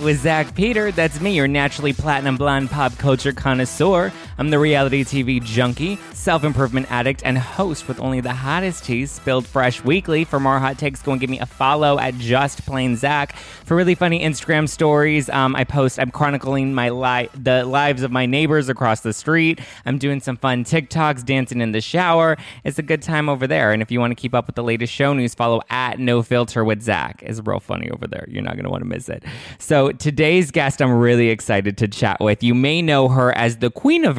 with 0.00 0.20
Zack 0.20 0.54
Peter. 0.54 0.90
That's 0.92 1.20
me, 1.20 1.34
your 1.34 1.48
naturally 1.48 1.92
platinum 1.92 2.36
blonde 2.36 2.70
pop 2.70 2.96
culture 2.98 3.32
connoisseur. 3.32 4.12
I'm 4.38 4.50
the 4.50 4.58
reality 4.58 5.02
TV 5.02 5.42
junkie, 5.42 5.98
self 6.12 6.44
improvement 6.44 6.92
addict, 6.92 7.22
and 7.24 7.38
host 7.38 7.88
with 7.88 7.98
only 8.00 8.20
the 8.20 8.34
hottest 8.34 8.84
teas 8.84 9.10
spilled 9.10 9.46
fresh 9.46 9.82
weekly. 9.82 10.24
For 10.24 10.38
more 10.38 10.58
hot 10.58 10.76
takes, 10.78 11.00
go 11.00 11.12
and 11.12 11.20
give 11.20 11.30
me 11.30 11.40
a 11.40 11.46
follow 11.46 11.98
at 11.98 12.14
Just 12.18 12.66
Plain 12.66 12.96
Zack. 12.96 13.34
For 13.64 13.74
really 13.74 13.94
funny 13.94 14.22
Instagram 14.22 14.68
stories, 14.68 15.30
um, 15.30 15.56
I 15.56 15.64
post. 15.64 15.98
I'm 15.98 16.10
chronicling 16.10 16.74
my 16.74 16.90
li- 16.90 17.30
the 17.34 17.64
lives 17.64 18.02
of 18.02 18.12
my 18.12 18.26
neighbors 18.26 18.68
across 18.68 19.00
the 19.00 19.14
street. 19.14 19.58
I'm 19.86 19.96
doing 19.96 20.20
some 20.20 20.36
fun 20.36 20.64
TikToks, 20.64 21.24
dancing 21.24 21.62
in 21.62 21.72
the 21.72 21.80
shower. 21.80 22.36
It's 22.62 22.78
a 22.78 22.82
good 22.82 23.00
time 23.00 23.30
over 23.30 23.46
there. 23.46 23.72
And 23.72 23.80
if 23.80 23.90
you 23.90 24.00
want 24.00 24.10
to 24.10 24.20
keep 24.20 24.34
up 24.34 24.46
with 24.46 24.56
the 24.56 24.62
latest 24.62 24.92
show 24.92 25.14
news, 25.14 25.34
follow 25.34 25.62
at 25.70 25.98
No 25.98 26.22
Filter 26.22 26.62
with 26.62 26.82
Zack. 26.82 27.22
It's 27.24 27.40
real 27.42 27.58
funny 27.58 27.90
over 27.90 28.06
there. 28.06 28.26
You're 28.28 28.42
not 28.42 28.52
going 28.52 28.64
to 28.64 28.70
want 28.70 28.82
to 28.82 28.88
miss 28.88 29.08
it. 29.08 29.24
So 29.58 29.92
today's 29.92 30.50
guest, 30.50 30.82
I'm 30.82 30.92
really 30.92 31.30
excited 31.30 31.78
to 31.78 31.88
chat 31.88 32.20
with. 32.20 32.42
You 32.42 32.54
may 32.54 32.82
know 32.82 33.08
her 33.08 33.34
as 33.34 33.56
the 33.58 33.70
Queen 33.70 34.04
of 34.04 34.16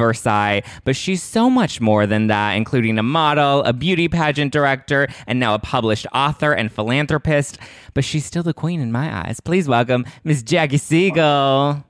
But 0.84 0.96
she's 0.96 1.22
so 1.22 1.50
much 1.50 1.80
more 1.80 2.06
than 2.06 2.26
that, 2.28 2.52
including 2.52 2.98
a 2.98 3.02
model, 3.02 3.62
a 3.64 3.72
beauty 3.72 4.08
pageant 4.08 4.52
director, 4.52 5.08
and 5.26 5.40
now 5.40 5.54
a 5.54 5.58
published 5.58 6.06
author 6.14 6.52
and 6.52 6.72
philanthropist. 6.72 7.58
But 7.94 8.04
she's 8.04 8.24
still 8.24 8.42
the 8.42 8.54
queen 8.54 8.80
in 8.80 8.92
my 8.92 9.26
eyes. 9.26 9.40
Please 9.40 9.68
welcome 9.68 10.04
Miss 10.24 10.42
Jackie 10.42 10.78
Siegel. 10.78 11.84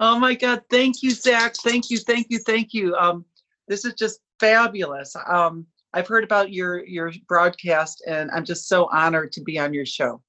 Oh 0.00 0.18
my 0.18 0.34
God. 0.34 0.62
Thank 0.70 1.02
you, 1.02 1.10
Zack. 1.10 1.54
Thank 1.56 1.90
you. 1.90 1.98
Thank 1.98 2.26
you. 2.30 2.38
Thank 2.38 2.74
you. 2.74 2.94
Um, 2.96 3.24
this 3.68 3.84
is 3.84 3.94
just 3.94 4.20
fabulous. 4.40 5.14
Um, 5.28 5.66
I've 5.94 6.08
heard 6.08 6.24
about 6.24 6.52
your 6.52 6.84
your 6.84 7.12
broadcast 7.28 8.02
and 8.06 8.30
I'm 8.32 8.44
just 8.44 8.68
so 8.68 8.88
honored 8.92 9.32
to 9.32 9.40
be 9.40 9.58
on 9.58 9.72
your 9.72 9.86
show. 9.86 10.20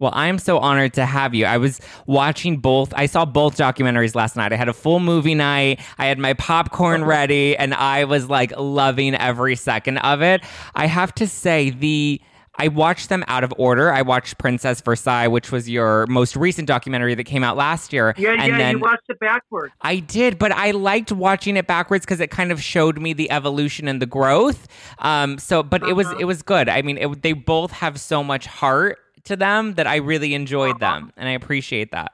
Well, 0.00 0.12
I'm 0.14 0.38
so 0.38 0.58
honored 0.58 0.94
to 0.94 1.04
have 1.06 1.34
you. 1.34 1.44
I 1.44 1.56
was 1.58 1.80
watching 2.06 2.58
both. 2.58 2.92
I 2.94 3.06
saw 3.06 3.24
both 3.24 3.56
documentaries 3.56 4.14
last 4.14 4.36
night. 4.36 4.52
I 4.52 4.56
had 4.56 4.68
a 4.68 4.72
full 4.72 5.00
movie 5.00 5.34
night. 5.34 5.80
I 5.98 6.06
had 6.06 6.18
my 6.18 6.34
popcorn 6.34 7.04
ready 7.04 7.56
and 7.56 7.74
I 7.74 8.04
was 8.04 8.28
like 8.30 8.52
loving 8.56 9.16
every 9.16 9.56
second 9.56 9.98
of 9.98 10.22
it. 10.22 10.42
I 10.76 10.86
have 10.86 11.12
to 11.16 11.26
say 11.26 11.70
the 11.70 12.20
I 12.60 12.66
watched 12.68 13.08
them 13.08 13.24
out 13.28 13.44
of 13.44 13.52
order. 13.56 13.92
I 13.92 14.02
watched 14.02 14.36
Princess 14.38 14.80
Versailles, 14.80 15.28
which 15.28 15.52
was 15.52 15.68
your 15.70 16.06
most 16.08 16.34
recent 16.34 16.66
documentary 16.66 17.14
that 17.14 17.22
came 17.24 17.44
out 17.44 17.56
last 17.56 17.92
year. 17.92 18.14
Yeah, 18.18 18.32
and 18.32 18.48
yeah, 18.52 18.58
then 18.58 18.76
you 18.78 18.80
watched 18.80 19.04
it 19.08 19.20
backwards. 19.20 19.72
I 19.80 20.00
did, 20.00 20.40
but 20.40 20.50
I 20.50 20.72
liked 20.72 21.12
watching 21.12 21.56
it 21.56 21.68
backwards 21.68 22.04
because 22.04 22.18
it 22.18 22.32
kind 22.32 22.50
of 22.50 22.60
showed 22.60 23.00
me 23.00 23.12
the 23.12 23.30
evolution 23.30 23.86
and 23.86 24.02
the 24.02 24.06
growth. 24.06 24.66
Um, 24.98 25.38
so, 25.38 25.62
but 25.62 25.84
it 25.84 25.92
was 25.94 26.08
Uh-huh. 26.08 26.16
it 26.18 26.24
was 26.24 26.42
good. 26.42 26.68
I 26.68 26.82
mean, 26.82 26.98
it, 26.98 27.22
they 27.22 27.32
both 27.32 27.70
have 27.70 28.00
so 28.00 28.24
much 28.24 28.46
heart 28.46 28.98
to 29.28 29.36
them 29.36 29.74
that 29.74 29.86
I 29.86 29.96
really 29.96 30.34
enjoyed 30.34 30.82
Uh-huh. 30.82 30.94
them, 31.00 31.12
and 31.16 31.28
I 31.28 31.32
appreciate 31.32 31.92
that. 31.92 32.12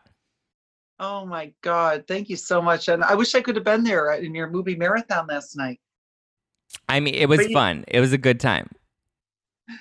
Oh 1.00 1.26
my 1.26 1.52
God. 1.62 2.04
Thank 2.06 2.28
you 2.28 2.36
so 2.36 2.62
much. 2.62 2.88
And 2.88 3.02
I 3.02 3.14
wish 3.14 3.34
I 3.34 3.40
could 3.40 3.56
have 3.56 3.64
been 3.64 3.82
there 3.82 4.12
in 4.12 4.34
your 4.34 4.48
movie 4.48 4.76
marathon 4.76 5.26
last 5.26 5.56
night. 5.56 5.80
I 6.88 7.00
mean, 7.00 7.14
it 7.14 7.28
was 7.28 7.38
But 7.38 7.48
you- 7.50 7.54
fun. 7.54 7.84
It 7.88 8.00
was 8.00 8.12
a 8.12 8.18
good 8.18 8.38
time. 8.38 8.68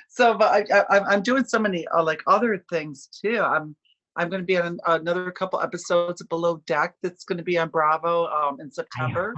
So, 0.08 0.38
but 0.38 0.50
I, 0.72 0.78
I, 0.80 0.84
I'm- 0.90 1.04
I'm 1.08 1.22
doing 1.22 1.44
so 1.44 1.60
many 1.60 1.86
uh, 1.90 2.02
like 2.04 2.22
other 2.26 2.64
things 2.72 3.08
too. 3.08 3.40
I'm 3.42 3.76
I'm 4.16 4.30
going 4.30 4.42
to 4.42 4.46
be 4.46 4.58
on 4.58 4.80
another 4.86 5.32
couple 5.32 5.60
episodes 5.60 6.22
of 6.22 6.30
Below 6.30 6.58
Deck 6.68 6.94
that's 7.02 7.24
going 7.26 7.40
to 7.40 7.44
be 7.44 7.58
on 7.58 7.70
Bravo 7.70 8.28
um, 8.28 8.62
in 8.62 8.70
September. 8.72 9.34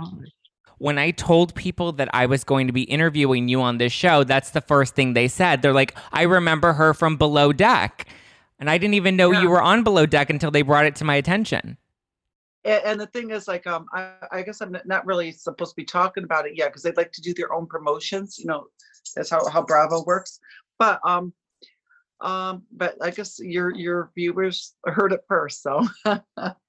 When 0.78 0.97
I 0.97 1.12
told 1.12 1.56
people 1.56 1.91
that 1.94 2.09
I 2.13 2.25
was 2.25 2.44
going 2.44 2.68
to 2.68 2.74
be 2.74 2.84
interviewing 2.84 3.47
you 3.47 3.62
on 3.62 3.78
this 3.78 3.94
show, 3.94 4.24
that's 4.24 4.52
the 4.52 4.62
first 4.62 4.96
thing 4.96 5.13
they 5.13 5.28
said. 5.28 5.62
They're 5.62 5.74
like, 5.74 5.96
I 6.12 6.24
remember 6.24 6.74
her 6.74 6.94
from 6.94 7.16
Below 7.18 7.53
Deck. 7.53 8.08
And 8.59 8.69
I 8.69 8.78
didn't 8.78 8.94
even 8.96 9.16
know 9.16 9.31
Yeah. 9.31 9.41
you 9.41 9.50
were 9.50 9.62
on 9.62 9.84
Below 9.84 10.06
Deck 10.06 10.30
until 10.30 10.52
they 10.52 10.62
brought 10.62 10.85
it 10.85 10.96
to 10.97 11.03
my 11.06 11.16
attention. 11.16 11.78
And, 12.64 12.84
and 12.84 13.00
the 13.00 13.08
thing 13.08 13.31
is, 13.31 13.47
like, 13.47 13.68
um, 13.68 13.85
I, 13.94 14.14
I 14.31 14.41
guess 14.41 14.62
I'm 14.62 14.72
not- 14.72 14.85
not 14.88 15.06
really 15.06 15.31
supposed 15.31 15.72
to 15.72 15.75
be 15.75 15.85
talking 15.85 16.24
about 16.24 16.46
it 16.47 16.53
yet 16.58 16.69
because 16.69 16.84
they'd 16.84 16.97
like 16.97 17.12
to 17.14 17.22
do 17.22 17.34
their 17.34 17.53
own 17.53 17.68
promotions. 17.68 18.38
You 18.40 18.46
know, 18.47 18.68
that's 19.16 19.30
how 19.30 19.47
how 19.50 19.62
Bravo 19.62 20.03
works. 20.06 20.40
But 20.80 21.00
um, 21.06 21.31
um, 22.22 22.64
but 22.72 22.96
I 23.02 23.12
guess 23.12 23.40
your 23.40 23.74
your 23.75 24.12
viewers 24.16 24.74
heard 24.85 25.14
it 25.14 25.22
first. 25.28 25.62
So 25.62 25.85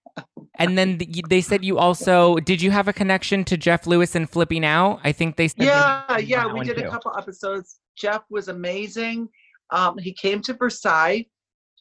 And 0.59 0.77
then 0.77 0.99
th- 0.99 1.16
you- 1.16 1.22
they 1.28 1.41
said 1.41 1.65
you 1.65 1.78
also 1.78 2.37
did 2.37 2.62
you 2.62 2.71
have 2.71 2.88
a 2.88 2.93
connection 2.93 3.44
to 3.44 3.56
Jeff 3.56 3.87
Lewis 3.87 4.15
and 4.15 4.28
Flipping 4.28 4.65
Out? 4.65 5.00
I 5.04 5.12
think 5.12 5.37
they 5.37 5.49
said 5.49 5.65
yeah, 5.65 6.19
yeah, 6.19 6.53
we 6.53 6.65
did 6.65 6.78
too. 6.78 6.87
a 6.87 6.91
couple 6.91 7.12
episodes. 7.16 7.81
Jeff 7.97 8.22
was 8.31 8.49
amazing. 8.49 9.28
Um, 9.71 9.99
he 9.99 10.12
came 10.12 10.41
to 10.43 10.54
Versailles 10.54 11.27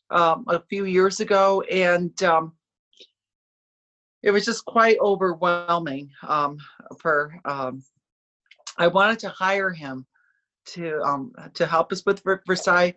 um, 0.09 0.45
a 0.47 0.61
few 0.69 0.85
years 0.85 1.19
ago, 1.19 1.61
and 1.71 2.21
um, 2.23 2.53
it 4.23 4.31
was 4.31 4.45
just 4.45 4.65
quite 4.65 4.97
overwhelming 4.99 6.09
um, 6.27 6.57
for. 6.99 7.35
Um, 7.45 7.83
I 8.77 8.87
wanted 8.87 9.19
to 9.19 9.29
hire 9.29 9.71
him 9.71 10.05
to 10.67 10.99
um, 11.01 11.31
to 11.53 11.65
help 11.65 11.91
us 11.91 12.03
with 12.05 12.21
Versailles, 12.45 12.93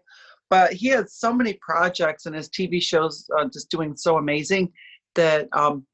but 0.50 0.72
he 0.72 0.88
had 0.88 1.08
so 1.08 1.32
many 1.32 1.54
projects 1.60 2.26
and 2.26 2.34
his 2.34 2.48
TV 2.48 2.82
shows 2.82 3.28
uh, 3.38 3.44
just 3.52 3.70
doing 3.70 3.96
so 3.96 4.16
amazing 4.16 4.72
that 5.14 5.48
um, 5.52 5.86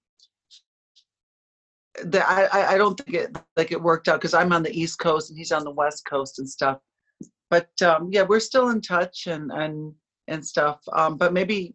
that 2.05 2.29
I, 2.29 2.75
I- 2.75 2.79
don't 2.79 2.99
think 3.01 3.17
it 3.17 3.37
like 3.57 3.73
it 3.73 3.81
worked 3.83 4.09
out 4.09 4.21
because 4.21 4.35
I'm 4.35 4.53
on 4.53 4.63
the 4.63 4.79
East 4.79 4.99
Coast 4.99 5.31
and 5.31 5.39
he's 5.39 5.53
on 5.53 5.65
the 5.65 5.71
West 5.71 6.05
Coast 6.05 6.39
and 6.39 6.49
stuff. 6.49 6.79
But 7.51 7.71
um, 7.83 8.09
yeah, 8.11 8.23
we're 8.23 8.41
still 8.41 8.71
in 8.71 8.81
touch 8.81 9.27
and 9.27 9.51
and 9.53 9.93
and 10.29 10.45
stuff. 10.45 10.81
Um, 10.93 11.17
but 11.17 11.33
maybe 11.33 11.75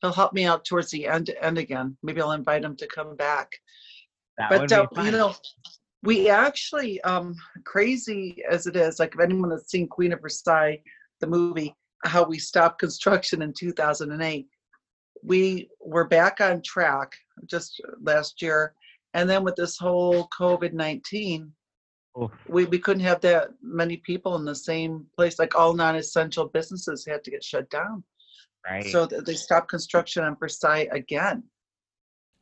he'll 0.00 0.12
help 0.12 0.32
me 0.32 0.44
out 0.44 0.64
towards 0.64 0.90
the 0.90 1.06
end 1.06 1.30
end 1.40 1.58
again. 1.58 1.96
Maybe 2.02 2.20
I'll 2.20 2.32
invite 2.32 2.64
him 2.64 2.76
to 2.76 2.86
come 2.86 3.16
back. 3.16 3.48
That 4.38 4.50
would 4.50 4.68
but 4.70 4.90
be 4.94 5.00
uh, 5.00 5.04
you 5.04 5.12
know, 5.12 5.34
we 6.02 6.28
actually 6.28 7.00
um 7.02 7.34
crazy 7.64 8.42
as 8.50 8.66
it 8.66 8.76
is, 8.76 8.98
like 8.98 9.14
if 9.14 9.20
anyone 9.20 9.50
has 9.50 9.68
seen 9.68 9.86
Queen 9.86 10.12
of 10.12 10.20
Versailles, 10.20 10.82
the 11.20 11.26
movie, 11.26 11.74
how 12.04 12.24
we 12.24 12.38
stopped 12.38 12.80
construction 12.80 13.42
in 13.42 13.52
2008, 13.52 14.48
we 15.22 15.68
were 15.80 16.06
back 16.06 16.40
on 16.40 16.62
track 16.62 17.14
just 17.46 17.80
last 18.00 18.42
year. 18.42 18.74
And 19.14 19.28
then 19.28 19.44
with 19.44 19.56
this 19.56 19.78
whole 19.78 20.28
COVID 20.38 20.72
19, 20.72 21.52
Oof. 22.20 22.30
we, 22.48 22.64
we 22.66 22.78
couldn't 22.78 23.04
have 23.04 23.20
that 23.20 23.50
many 23.62 23.98
people 23.98 24.36
in 24.36 24.44
the 24.44 24.54
same 24.54 25.06
place. 25.16 25.38
Like 25.38 25.54
all 25.54 25.74
non 25.74 25.96
essential 25.96 26.46
businesses 26.46 27.06
had 27.06 27.22
to 27.24 27.30
get 27.30 27.44
shut 27.44 27.68
down. 27.70 28.02
right. 28.68 28.84
So 28.86 29.06
they 29.06 29.34
stopped 29.34 29.68
construction 29.68 30.24
on 30.24 30.36
Versailles 30.36 30.88
again. 30.92 31.42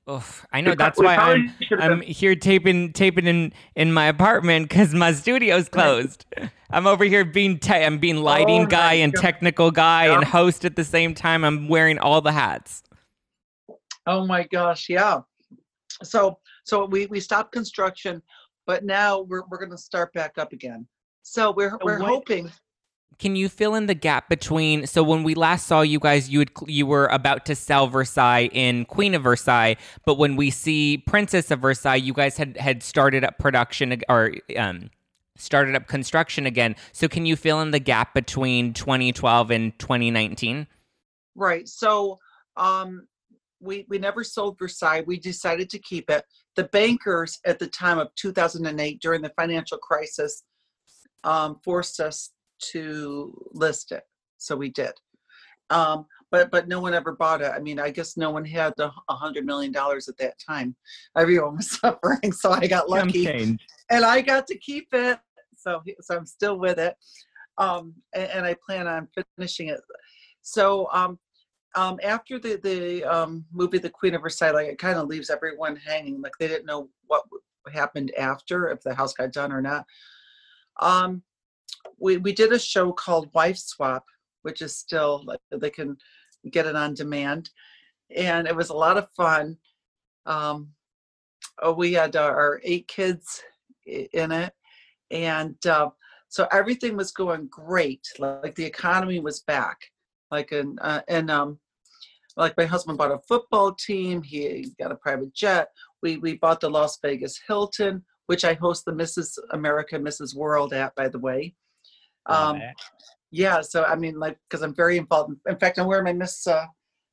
Oof, 0.09 0.47
I 0.53 0.61
know 0.61 0.75
that's 0.75 0.99
why 0.99 1.17
I'm 1.17 1.55
I'm 1.79 2.01
here 2.01 2.35
taping 2.35 2.93
taping 2.93 3.27
in 3.27 3.53
in 3.77 3.93
my 3.93 4.07
apartment 4.07 4.69
because 4.69 4.95
my 4.95 5.13
studio's 5.13 5.69
closed. 5.69 6.25
I'm 6.71 6.87
over 6.87 7.05
here 7.05 7.25
being 7.25 7.59
te- 7.59 7.85
I'm 7.85 7.99
being 7.99 8.19
oh 8.19 8.23
lighting 8.23 8.63
oh 8.63 8.67
guy 8.67 8.95
and 8.95 9.13
God. 9.13 9.21
technical 9.21 9.71
guy 9.71 10.07
yeah. 10.07 10.15
and 10.15 10.25
host 10.25 10.65
at 10.65 10.75
the 10.77 10.85
same 10.85 11.15
time. 11.15 11.45
I'm 11.45 11.69
wearing 11.69 11.99
all 11.99 12.21
the 12.21 12.33
hats. 12.33 12.83
Oh 14.07 14.27
my 14.27 14.45
gosh, 14.51 14.89
yeah. 14.89 15.21
So 16.03 16.39
so 16.65 16.87
we 16.87 17.07
we 17.07 17.21
stopped 17.21 17.53
construction, 17.53 18.23
but 18.67 18.85
now 18.85 19.21
we're 19.21 19.43
we're 19.51 19.59
going 19.59 19.71
to 19.71 19.79
start 19.79 20.13
back 20.13 20.39
up 20.39 20.53
again. 20.53 20.87
So 21.23 21.53
we're 21.53 21.77
we're 21.83 21.99
what, 22.01 22.09
hoping 22.09 22.51
can 23.21 23.37
you 23.37 23.49
fill 23.49 23.75
in 23.75 23.87
the 23.87 23.95
gap 23.95 24.29
between 24.29 24.87
so 24.87 25.03
when 25.03 25.23
we 25.23 25.35
last 25.35 25.67
saw 25.67 25.83
you 25.83 26.01
guys 26.01 26.29
you 26.29 26.41
had, 26.41 26.51
you 26.67 26.87
were 26.87 27.07
about 27.07 27.47
to 27.47 27.55
sell 27.55 27.87
Versailles 27.87 28.49
in 28.53 28.85
Queen 28.87 29.15
of 29.15 29.23
Versailles 29.23 29.77
but 30.05 30.15
when 30.15 30.35
we 30.35 30.51
see 30.51 30.99
Princess 30.99 31.51
of 31.51 31.61
Versailles 31.61 31.97
you 31.97 32.13
guys 32.13 32.37
had 32.37 32.57
had 32.57 32.83
started 32.83 33.23
up 33.23 33.39
production 33.39 34.01
or 34.09 34.33
um 34.57 34.91
started 35.37 35.75
up 35.75 35.87
construction 35.87 36.45
again. 36.45 36.77
So 36.93 37.09
can 37.09 37.25
you 37.25 37.35
fill 37.35 37.63
in 37.63 37.71
the 37.71 37.79
gap 37.79 38.13
between 38.13 38.75
2012 38.75 39.51
and 39.51 39.79
2019 39.79 40.67
right. 41.37 41.69
So 41.69 42.19
um 42.57 43.07
we 43.61 43.85
we 43.89 43.99
never 43.99 44.25
sold 44.25 44.59
Versailles. 44.59 45.05
We 45.07 45.21
decided 45.21 45.69
to 45.71 45.79
keep 45.79 46.11
it. 46.11 46.25
The 46.57 46.65
bankers 46.65 47.39
at 47.45 47.59
the 47.59 47.67
time 47.67 47.99
of 47.99 48.09
2008 48.17 49.01
during 49.01 49.23
the 49.23 49.33
financial 49.37 49.79
crisis 49.79 50.43
um, 51.25 51.61
forced 51.63 52.01
us 52.01 52.31
to 52.73 53.35
list 53.53 53.93
it. 53.93 54.05
So 54.39 54.57
we 54.57 54.71
did. 54.71 54.93
Um, 55.71 56.07
but 56.31 56.51
but 56.51 56.69
no 56.69 56.81
one 56.81 56.95
ever 56.95 57.13
bought 57.13 57.43
it. 57.43 57.53
I 57.55 57.59
mean, 57.59 57.79
I 57.79 57.91
guess 57.91 58.17
no 58.17 58.31
one 58.31 58.45
had 58.45 58.75
the 58.77 58.91
a 59.09 59.15
hundred 59.15 59.47
million 59.47 59.73
dollars 59.73 60.09
at 60.09 60.17
that 60.19 60.35
time. 60.39 60.77
Everyone 61.17 61.57
was 61.57 61.71
suffering, 61.81 62.33
so 62.33 62.53
I 62.53 62.67
got 62.67 62.89
lucky, 62.89 63.27
and 63.91 64.05
I 64.05 64.21
got 64.21 64.47
to 64.49 64.59
keep 64.59 64.89
it. 64.93 65.19
So 65.57 65.83
so 66.01 66.17
I'm 66.17 66.27
still 66.27 66.59
with 66.59 66.79
it, 66.79 66.95
um, 67.59 67.95
and, 68.15 68.31
and 68.31 68.47
I 68.47 68.57
plan 68.67 68.87
on 68.87 69.09
finishing 69.37 69.69
it. 69.69 69.81
So 70.43 70.89
um, 70.93 71.19
um, 71.75 71.99
after 72.03 72.39
the 72.39 72.61
the 72.63 73.05
um, 73.05 73.45
movie 73.53 73.79
The 73.79 73.91
Queen 73.91 74.15
of 74.15 74.23
Versailles, 74.23 74.53
like 74.53 74.69
it 74.69 74.79
kind 74.79 74.99
of 74.99 75.09
leaves 75.09 75.31
everyone 75.31 75.77
hanging, 75.77 76.21
like 76.21 76.33
they 76.39 76.49
didn't 76.49 76.67
know 76.67 76.89
what 77.07 77.25
happened 77.73 78.13
after, 78.19 78.69
if 78.69 78.83
the 78.83 78.95
house 78.95 79.13
got 79.13 79.33
done 79.33 79.53
or 79.53 79.61
not. 79.61 79.85
Um, 80.81 81.23
we, 81.99 82.17
we 82.17 82.33
did 82.33 82.53
a 82.53 82.59
show 82.59 82.93
called 82.93 83.31
Wife 83.35 83.59
Swap, 83.59 84.05
which 84.43 84.63
is 84.63 84.77
still 84.77 85.25
they 85.53 85.71
can 85.71 85.97
get 86.51 86.67
it 86.67 86.77
on 86.77 86.95
demand, 86.95 87.51
and 88.15 88.47
it 88.47 88.57
was 88.57 88.71
a 88.71 88.75
lot 88.75 88.97
of 88.97 89.09
fun. 89.17 89.57
Um, 90.27 90.71
oh, 91.63 91.73
we 91.73 91.93
had 91.93 92.17
our 92.17 92.61
eight 92.65 92.89
kids 92.89 93.43
in 93.87 94.33
it, 94.33 94.53
and 95.11 95.57
uh, 95.67 95.91
so 96.29 96.47
everything 96.53 96.97
was 96.97 97.13
going 97.13 97.49
great. 97.49 98.07
Like 98.19 98.55
the 98.55 98.65
economy 98.65 99.21
was 99.21 99.41
back. 99.41 99.79
Like 100.31 100.53
and 100.53 100.79
uh, 100.81 101.03
and 101.09 101.31
um, 101.31 101.59
like 102.37 102.57
my 102.57 102.65
husband 102.65 102.99
bought 102.99 103.11
a 103.11 103.19
football 103.29 103.75
team. 103.75 104.23
He 104.23 104.73
got 104.79 104.93
a 104.93 104.97
private 104.97 105.35
jet. 105.35 105.69
We 106.03 106.19
we 106.19 106.37
bought 106.37 106.61
the 106.61 106.71
Las 106.71 106.99
Vegas 107.03 107.41
Hilton, 107.47 108.05
which 108.27 108.45
I 108.45 108.55
host 108.55 108.85
the 108.85 108.93
Mrs. 108.93 109.39
America, 109.51 109.97
Mrs. 109.99 110.37
World 110.37 110.73
at, 110.73 110.95
by 110.95 111.09
the 111.09 111.19
way. 111.19 111.55
Um, 112.27 112.61
yeah, 113.31 113.61
so 113.61 113.85
I 113.85 113.97
mean, 113.97 114.19
like, 114.19 114.39
because 114.49 114.63
I'm 114.63 114.75
very 114.75 114.97
involved. 114.97 115.35
In 115.49 115.57
fact, 115.57 115.79
I'm 115.79 115.87
wearing 115.87 116.05
my 116.05 116.13
Miss 116.13 116.47
uh, 116.47 116.67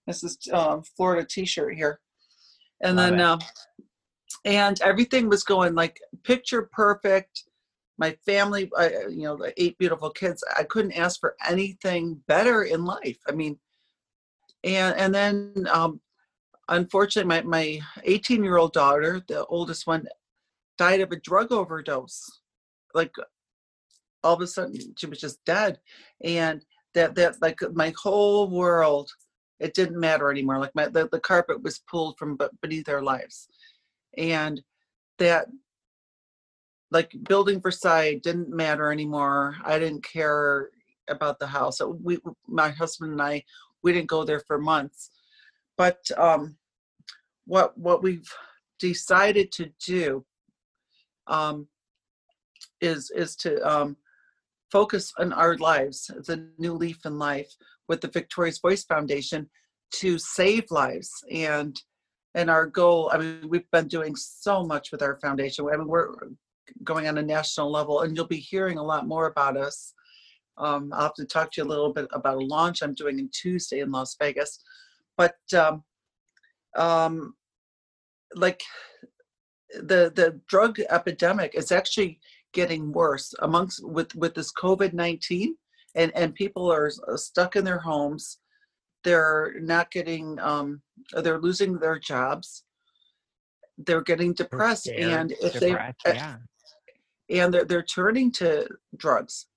Mrs. 0.09 0.51
Um, 0.53 0.83
Florida 0.95 1.25
T-shirt 1.29 1.75
here, 1.75 1.99
and 2.81 2.95
Love 2.97 3.11
then 3.11 3.21
uh, 3.21 3.37
and 4.45 4.81
everything 4.81 5.29
was 5.29 5.43
going 5.43 5.75
like 5.75 5.99
picture 6.23 6.69
perfect. 6.71 7.43
My 7.99 8.15
family, 8.25 8.69
uh, 8.77 8.89
you 9.09 9.23
know, 9.23 9.37
the 9.37 9.53
eight 9.61 9.77
beautiful 9.77 10.09
kids. 10.11 10.43
I 10.57 10.63
couldn't 10.63 10.93
ask 10.93 11.19
for 11.19 11.35
anything 11.47 12.21
better 12.27 12.63
in 12.63 12.85
life. 12.85 13.17
I 13.27 13.31
mean, 13.31 13.57
and 14.63 14.95
and 14.97 15.13
then 15.13 15.67
um, 15.71 16.01
unfortunately, 16.69 17.27
my 17.27 17.41
my 17.41 17.79
18 18.03 18.43
year 18.43 18.57
old 18.57 18.73
daughter, 18.73 19.21
the 19.27 19.45
oldest 19.45 19.87
one, 19.87 20.07
died 20.77 21.01
of 21.01 21.11
a 21.11 21.19
drug 21.19 21.51
overdose. 21.51 22.41
Like 22.93 23.13
all 24.27 24.33
of 24.33 24.41
a 24.41 24.47
sudden 24.47 24.75
she 24.97 25.05
was 25.05 25.19
just 25.19 25.43
dead. 25.45 25.79
And 26.23 26.63
that 26.93 27.15
that 27.15 27.41
like 27.41 27.59
my 27.73 27.93
whole 28.01 28.49
world 28.49 29.09
it 29.59 29.73
didn't 29.73 29.99
matter 29.99 30.29
anymore. 30.29 30.59
Like 30.59 30.75
my 30.75 30.87
the, 30.87 31.07
the 31.11 31.19
carpet 31.21 31.63
was 31.63 31.81
pulled 31.89 32.17
from 32.17 32.37
beneath 32.61 32.89
our 32.89 33.01
lives. 33.01 33.47
And 34.17 34.61
that 35.17 35.47
like 36.91 37.11
building 37.27 37.61
versailles 37.61 38.19
didn't 38.21 38.49
matter 38.49 38.91
anymore. 38.91 39.55
I 39.63 39.79
didn't 39.79 40.03
care 40.03 40.69
about 41.09 41.39
the 41.39 41.47
house. 41.47 41.79
We 42.03 42.19
my 42.47 42.69
husband 42.69 43.13
and 43.13 43.21
i 43.21 43.43
we 43.81 43.93
didn't 43.93 44.09
go 44.09 44.25
there 44.25 44.41
for 44.41 44.57
months. 44.59 45.09
But 45.77 45.99
um 46.17 46.57
what 47.45 47.77
what 47.77 48.03
we've 48.03 48.29
decided 48.79 49.53
to 49.53 49.71
do 49.85 50.25
um 51.27 51.67
is 52.81 53.09
is 53.11 53.35
to 53.37 53.51
um 53.73 53.95
focus 54.71 55.13
on 55.17 55.33
our 55.33 55.57
lives 55.57 56.11
the 56.25 56.49
new 56.57 56.73
leaf 56.73 57.05
in 57.05 57.17
life 57.17 57.53
with 57.87 58.01
the 58.01 58.07
Victoria's 58.07 58.59
Voice 58.59 58.83
Foundation 58.83 59.49
to 59.93 60.17
save 60.17 60.69
lives 60.69 61.11
and 61.31 61.81
and 62.35 62.49
our 62.49 62.65
goal 62.65 63.09
i 63.13 63.17
mean 63.17 63.47
we've 63.47 63.71
been 63.71 63.87
doing 63.87 64.15
so 64.15 64.63
much 64.63 64.91
with 64.91 65.01
our 65.01 65.17
foundation. 65.19 65.67
I 65.71 65.77
mean 65.77 65.87
we're 65.87 66.13
going 66.83 67.07
on 67.07 67.17
a 67.17 67.23
national 67.23 67.71
level 67.71 68.01
and 68.01 68.15
you'll 68.15 68.27
be 68.27 68.37
hearing 68.37 68.77
a 68.77 68.83
lot 68.83 69.07
more 69.07 69.27
about 69.27 69.55
us. 69.57 69.93
Um, 70.57 70.91
i'll 70.93 71.03
have 71.03 71.13
to 71.15 71.25
talk 71.25 71.51
to 71.51 71.61
you 71.61 71.67
a 71.67 71.69
little 71.69 71.93
bit 71.93 72.07
about 72.11 72.37
a 72.37 72.45
launch 72.45 72.81
i'm 72.81 72.95
doing 72.95 73.19
in 73.19 73.29
tuesday 73.31 73.79
in 73.79 73.91
las 73.91 74.15
vegas 74.19 74.59
but 75.15 75.35
um, 75.53 75.83
um, 76.75 77.35
like 78.35 78.61
the 79.73 80.11
the 80.15 80.39
drug 80.47 80.79
epidemic 80.89 81.53
is 81.55 81.71
actually 81.71 82.19
getting 82.57 82.91
worse 82.91 83.27
amongst 83.47 83.77
with 83.85 84.15
with 84.15 84.33
this 84.33 84.51
covid-19 84.51 85.49
and 85.97 86.11
and 86.15 86.33
people 86.33 86.71
are 86.71 86.89
uh, 87.07 87.17
stuck 87.17 87.55
in 87.55 87.63
their 87.63 87.79
homes. 87.79 88.39
They're 89.03 89.53
not 89.59 89.91
getting 89.91 90.39
um 90.39 90.81
they're 91.11 91.39
losing 91.39 91.77
their 91.77 91.99
jobs. 91.99 92.63
They're 93.77 94.07
getting 94.11 94.33
depressed 94.33 94.85
scared, 94.85 95.01
and 95.01 95.31
if 95.33 95.59
depressed, 95.59 95.99
they 96.05 96.13
yeah. 96.13 96.37
and 97.29 97.53
they're, 97.53 97.65
they're 97.65 97.83
turning 97.83 98.31
to 98.33 98.67
drugs 98.95 99.47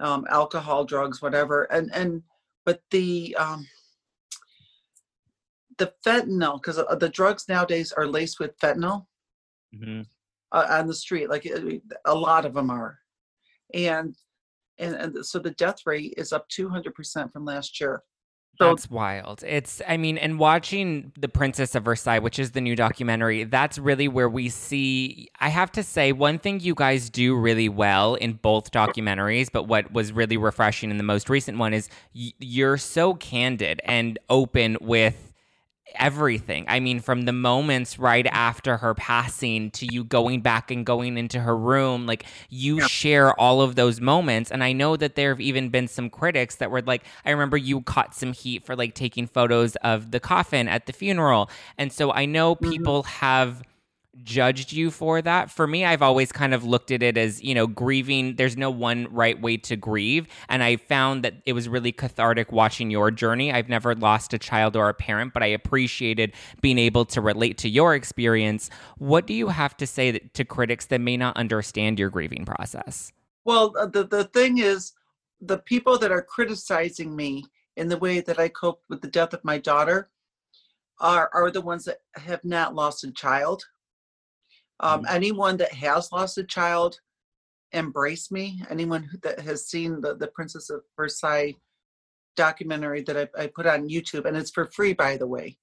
um 0.00 0.24
alcohol 0.30 0.84
drugs 0.84 1.20
whatever 1.20 1.64
and 1.64 1.90
and 1.94 2.22
but 2.64 2.80
the 2.90 3.36
um 3.38 3.66
the 5.78 5.92
fentanyl 6.04 6.54
because 6.54 6.78
uh, 6.78 6.94
the 6.94 7.08
drugs 7.08 7.44
nowadays 7.48 7.92
are 7.92 8.06
laced 8.06 8.40
with 8.40 8.58
fentanyl. 8.58 9.06
Mm-hmm 9.74 10.02
uh, 10.52 10.66
on 10.70 10.86
the 10.86 10.94
street. 10.94 11.28
Like 11.28 11.46
a 12.04 12.14
lot 12.14 12.44
of 12.44 12.54
them 12.54 12.70
are, 12.70 12.98
and 13.74 14.14
and, 14.78 14.94
and 14.94 15.26
so 15.26 15.38
the 15.38 15.50
death 15.52 15.78
rate 15.86 16.14
is 16.16 16.32
up 16.32 16.48
200% 16.48 17.32
from 17.32 17.44
last 17.44 17.80
year. 17.80 18.02
So, 18.58 18.68
that's 18.68 18.90
wild. 18.90 19.42
It's, 19.46 19.80
I 19.88 19.96
mean, 19.96 20.18
and 20.18 20.38
watching 20.38 21.12
The 21.18 21.28
Princess 21.28 21.74
of 21.74 21.84
Versailles, 21.84 22.18
which 22.18 22.38
is 22.38 22.50
the 22.50 22.60
new 22.60 22.76
documentary, 22.76 23.44
that's 23.44 23.78
really 23.78 24.08
where 24.08 24.28
we 24.28 24.50
see. 24.50 25.28
I 25.40 25.48
have 25.48 25.72
to 25.72 25.82
say, 25.82 26.12
one 26.12 26.38
thing 26.38 26.60
you 26.60 26.74
guys 26.74 27.08
do 27.08 27.34
really 27.34 27.70
well 27.70 28.14
in 28.14 28.34
both 28.34 28.70
documentaries, 28.70 29.48
but 29.50 29.68
what 29.68 29.90
was 29.92 30.12
really 30.12 30.36
refreshing 30.36 30.90
in 30.90 30.98
the 30.98 31.02
most 31.02 31.30
recent 31.30 31.56
one 31.56 31.72
is 31.72 31.88
y- 32.14 32.32
you're 32.40 32.76
so 32.76 33.14
candid 33.14 33.80
and 33.84 34.18
open 34.28 34.76
with 34.82 35.31
everything. 35.96 36.64
I 36.68 36.80
mean, 36.80 37.00
from 37.00 37.22
the 37.22 37.32
moments 37.32 37.98
right 37.98 38.26
after 38.26 38.76
her 38.76 38.94
passing 38.94 39.70
to 39.72 39.86
you 39.86 40.04
going 40.04 40.40
back 40.40 40.70
and 40.70 40.84
going 40.84 41.16
into 41.16 41.40
her 41.40 41.56
room, 41.56 42.06
like 42.06 42.24
you 42.48 42.80
yeah. 42.80 42.86
share 42.86 43.38
all 43.40 43.60
of 43.60 43.74
those 43.74 44.00
moments. 44.00 44.50
And 44.50 44.62
I 44.62 44.72
know 44.72 44.96
that 44.96 45.14
there 45.14 45.30
have 45.30 45.40
even 45.40 45.68
been 45.68 45.88
some 45.88 46.10
critics 46.10 46.56
that 46.56 46.70
were 46.70 46.82
like, 46.82 47.04
I 47.24 47.30
remember 47.30 47.56
you 47.56 47.80
caught 47.82 48.14
some 48.14 48.32
heat 48.32 48.64
for 48.64 48.76
like 48.76 48.94
taking 48.94 49.26
photos 49.26 49.76
of 49.76 50.10
the 50.10 50.20
coffin 50.20 50.68
at 50.68 50.86
the 50.86 50.92
funeral. 50.92 51.50
And 51.78 51.92
so 51.92 52.12
I 52.12 52.26
know 52.26 52.54
mm-hmm. 52.54 52.70
people 52.70 53.02
have 53.04 53.62
judged 54.22 54.72
you 54.72 54.90
for 54.90 55.22
that. 55.22 55.50
For 55.50 55.66
me, 55.66 55.84
I've 55.84 56.02
always 56.02 56.32
kind 56.32 56.52
of 56.52 56.64
looked 56.64 56.90
at 56.90 57.02
it 57.02 57.16
as, 57.16 57.42
you 57.42 57.54
know, 57.54 57.66
grieving. 57.66 58.36
There's 58.36 58.56
no 58.56 58.70
one 58.70 59.08
right 59.10 59.40
way 59.40 59.56
to 59.58 59.76
grieve. 59.76 60.26
And 60.48 60.62
I 60.62 60.76
found 60.76 61.24
that 61.24 61.34
it 61.46 61.54
was 61.54 61.68
really 61.68 61.92
cathartic 61.92 62.52
watching 62.52 62.90
your 62.90 63.10
journey. 63.10 63.52
I've 63.52 63.68
never 63.68 63.94
lost 63.94 64.34
a 64.34 64.38
child 64.38 64.76
or 64.76 64.88
a 64.88 64.94
parent, 64.94 65.32
but 65.32 65.42
I 65.42 65.46
appreciated 65.46 66.32
being 66.60 66.78
able 66.78 67.04
to 67.06 67.20
relate 67.20 67.58
to 67.58 67.68
your 67.68 67.94
experience. 67.94 68.70
What 68.98 69.26
do 69.26 69.34
you 69.34 69.48
have 69.48 69.76
to 69.78 69.86
say 69.86 70.12
to 70.18 70.44
critics 70.44 70.86
that 70.86 71.00
may 71.00 71.16
not 71.16 71.36
understand 71.36 71.98
your 71.98 72.10
grieving 72.10 72.44
process? 72.44 73.12
Well, 73.44 73.74
uh, 73.78 73.86
the, 73.86 74.04
the 74.04 74.24
thing 74.24 74.58
is, 74.58 74.92
the 75.40 75.58
people 75.58 75.98
that 75.98 76.12
are 76.12 76.22
criticizing 76.22 77.16
me 77.16 77.44
in 77.76 77.88
the 77.88 77.96
way 77.96 78.20
that 78.20 78.38
I 78.38 78.48
coped 78.48 78.84
with 78.88 79.00
the 79.00 79.08
death 79.08 79.32
of 79.32 79.42
my 79.44 79.58
daughter, 79.58 80.10
are 81.00 81.28
are 81.34 81.50
the 81.50 81.60
ones 81.60 81.84
that 81.84 81.98
have 82.14 82.44
not 82.44 82.74
lost 82.74 83.04
a 83.04 83.12
child. 83.12 83.64
Um, 84.82 85.04
Mhm. 85.04 85.10
Anyone 85.10 85.56
that 85.58 85.72
has 85.72 86.10
lost 86.12 86.38
a 86.38 86.44
child, 86.44 87.00
embrace 87.72 88.30
me. 88.30 88.62
Anyone 88.68 89.04
who- 89.04 89.18
that 89.18 89.40
has 89.40 89.68
seen 89.68 90.00
the 90.00 90.14
the 90.16 90.28
Princess 90.28 90.68
of 90.70 90.82
Versailles 90.96 91.54
documentary 92.36 93.02
that 93.02 93.16
I, 93.16 93.42
I 93.42 93.46
put 93.46 93.66
on 93.66 93.88
YouTube, 93.88 94.24
and 94.26 94.36
it's 94.36 94.50
for 94.50 94.66
free, 94.66 94.92
by 94.92 95.16
the 95.16 95.26
way. 95.26 95.58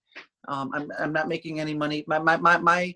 Um, 0.48 0.72
I'm 0.74 0.92
I'm 0.98 1.14
not 1.14 1.28
making 1.28 1.60
any 1.60 1.74
money. 1.74 2.04
My 2.08 2.20
my 2.20 2.38
my 2.38 2.58
my 2.58 2.96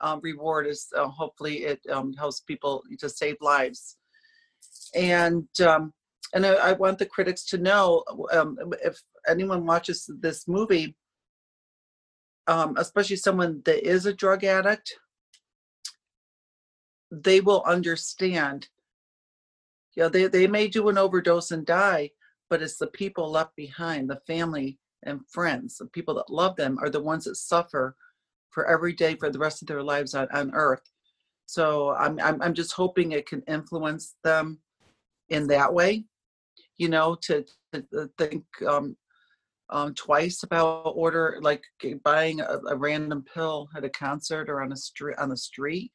um, 0.00 0.20
reward 0.22 0.66
is 0.66 0.88
uh, 0.94 1.08
hopefully 1.08 1.64
it 1.64 1.80
um, 1.90 2.12
helps 2.12 2.40
people 2.40 2.84
to 2.98 3.08
save 3.08 3.36
lives. 3.40 3.96
And 4.94 5.48
um, 5.60 5.92
and 6.34 6.44
I, 6.44 6.52
I 6.54 6.72
want 6.74 6.98
the 6.98 7.06
critics 7.06 7.44
to 7.46 7.58
know 7.58 8.04
um, 8.32 8.58
if 8.84 9.00
anyone 9.26 9.64
watches 9.64 10.08
this 10.20 10.46
movie, 10.46 10.94
um, 12.46 12.76
especially 12.76 13.16
someone 13.16 13.62
that 13.64 13.86
is 13.88 14.06
a 14.06 14.12
drug 14.12 14.44
addict, 14.44 14.94
they 17.10 17.40
will 17.40 17.62
understand. 17.66 18.68
You 19.94 20.04
know, 20.04 20.08
they, 20.08 20.26
they 20.26 20.46
may 20.46 20.68
do 20.68 20.88
an 20.88 20.98
overdose 20.98 21.50
and 21.50 21.64
die, 21.64 22.10
but 22.50 22.62
it's 22.62 22.76
the 22.76 22.88
people 22.88 23.30
left 23.30 23.56
behind, 23.56 24.10
the 24.10 24.20
family 24.26 24.78
and 25.04 25.20
friends, 25.28 25.78
the 25.78 25.86
people 25.86 26.14
that 26.14 26.30
love 26.30 26.56
them 26.56 26.78
are 26.80 26.90
the 26.90 27.02
ones 27.02 27.24
that 27.24 27.36
suffer 27.36 27.96
for 28.50 28.66
every 28.66 28.92
day 28.92 29.14
for 29.14 29.30
the 29.30 29.38
rest 29.38 29.62
of 29.62 29.68
their 29.68 29.82
lives 29.82 30.14
on, 30.14 30.28
on 30.32 30.50
earth. 30.54 30.82
So 31.46 31.94
I'm, 31.94 32.18
I'm 32.20 32.42
I'm 32.42 32.54
just 32.54 32.72
hoping 32.72 33.12
it 33.12 33.26
can 33.26 33.42
influence 33.42 34.16
them 34.24 34.58
in 35.28 35.46
that 35.46 35.72
way, 35.72 36.04
you 36.76 36.88
know, 36.88 37.16
to, 37.22 37.44
to 37.72 38.10
think 38.18 38.44
um, 38.66 38.96
um, 39.70 39.94
twice 39.94 40.42
about 40.42 40.92
order 40.94 41.38
like 41.40 41.62
buying 42.04 42.40
a, 42.40 42.58
a 42.68 42.76
random 42.76 43.24
pill 43.32 43.68
at 43.76 43.84
a 43.84 43.90
concert 43.90 44.48
or 44.48 44.62
on 44.62 44.72
a 44.72 44.76
street 44.76 45.16
on 45.18 45.28
the 45.28 45.36
street 45.36 45.92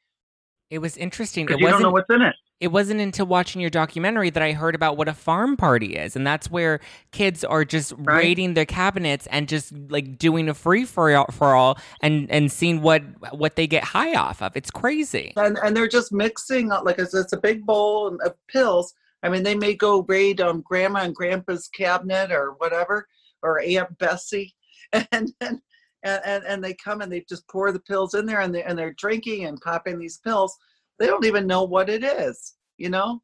It 0.71 0.79
was 0.79 0.97
interesting. 0.97 1.45
It 1.47 1.59
you 1.59 1.67
don't 1.67 1.81
know 1.81 1.91
wasn't 1.91 1.93
what's 1.93 2.09
in 2.09 2.21
it. 2.23 2.35
it 2.61 2.67
wasn't 2.69 3.01
until 3.01 3.25
watching 3.25 3.59
your 3.61 3.69
documentary 3.69 4.29
that 4.29 4.41
I 4.41 4.53
heard 4.53 4.73
about 4.73 4.95
what 4.97 5.07
a 5.09 5.11
pharm 5.11 5.57
party 5.57 5.95
is. 5.97 6.15
And 6.15 6.25
that's 6.25 6.49
where 6.49 6.79
kids 7.11 7.43
are 7.43 7.65
just 7.65 7.91
Right. 7.97 8.17
raiding 8.23 8.53
their 8.53 8.65
cabinets 8.65 9.27
and 9.27 9.49
just 9.49 9.73
like 9.89 10.17
doing 10.17 10.47
a 10.49 10.53
free 10.53 10.85
for 10.85 11.13
all, 11.13 11.25
for 11.29 11.53
all 11.55 11.77
and 12.01 12.31
and 12.31 12.49
seeing 12.51 12.81
what 12.81 13.03
what 13.37 13.57
they 13.57 13.67
get 13.67 13.83
high 13.83 14.15
off 14.15 14.41
of. 14.41 14.55
It's 14.55 14.71
crazy. 14.71 15.33
and 15.37 15.57
and 15.61 15.75
they're 15.75 15.87
just 15.89 16.11
mixing 16.13 16.69
like 16.69 16.97
it's, 16.99 17.13
it's 17.13 17.33
a 17.33 17.37
big 17.37 17.65
bowl 17.65 18.17
of 18.25 18.33
pills 18.47 18.93
i 19.23 19.29
mean 19.29 19.43
they 19.43 19.55
may 19.55 19.75
go 19.75 20.01
raid 20.07 20.39
um 20.41 20.61
grandma 20.65 20.99
and 21.01 21.13
grandpa's 21.13 21.67
cabinet 21.67 22.31
or 22.31 22.53
whatever 22.57 23.05
or 23.43 23.59
aunt 23.61 23.95
bessie 23.99 24.55
and 25.11 25.31
and 25.41 25.59
and, 26.03 26.43
and 26.45 26.63
they 26.63 26.73
come 26.73 27.01
and 27.01 27.11
they 27.11 27.23
just 27.29 27.47
pour 27.47 27.71
the 27.71 27.79
pills 27.79 28.13
in 28.13 28.25
there 28.25 28.41
and, 28.41 28.53
they, 28.53 28.63
and 28.63 28.77
they're 28.77 28.93
drinking 28.93 29.45
and 29.45 29.61
popping 29.61 29.99
these 29.99 30.17
pills 30.19 30.55
they 30.99 31.07
don't 31.07 31.25
even 31.25 31.47
know 31.47 31.63
what 31.63 31.89
it 31.89 32.03
is 32.03 32.55
you 32.77 32.89
know 32.89 33.21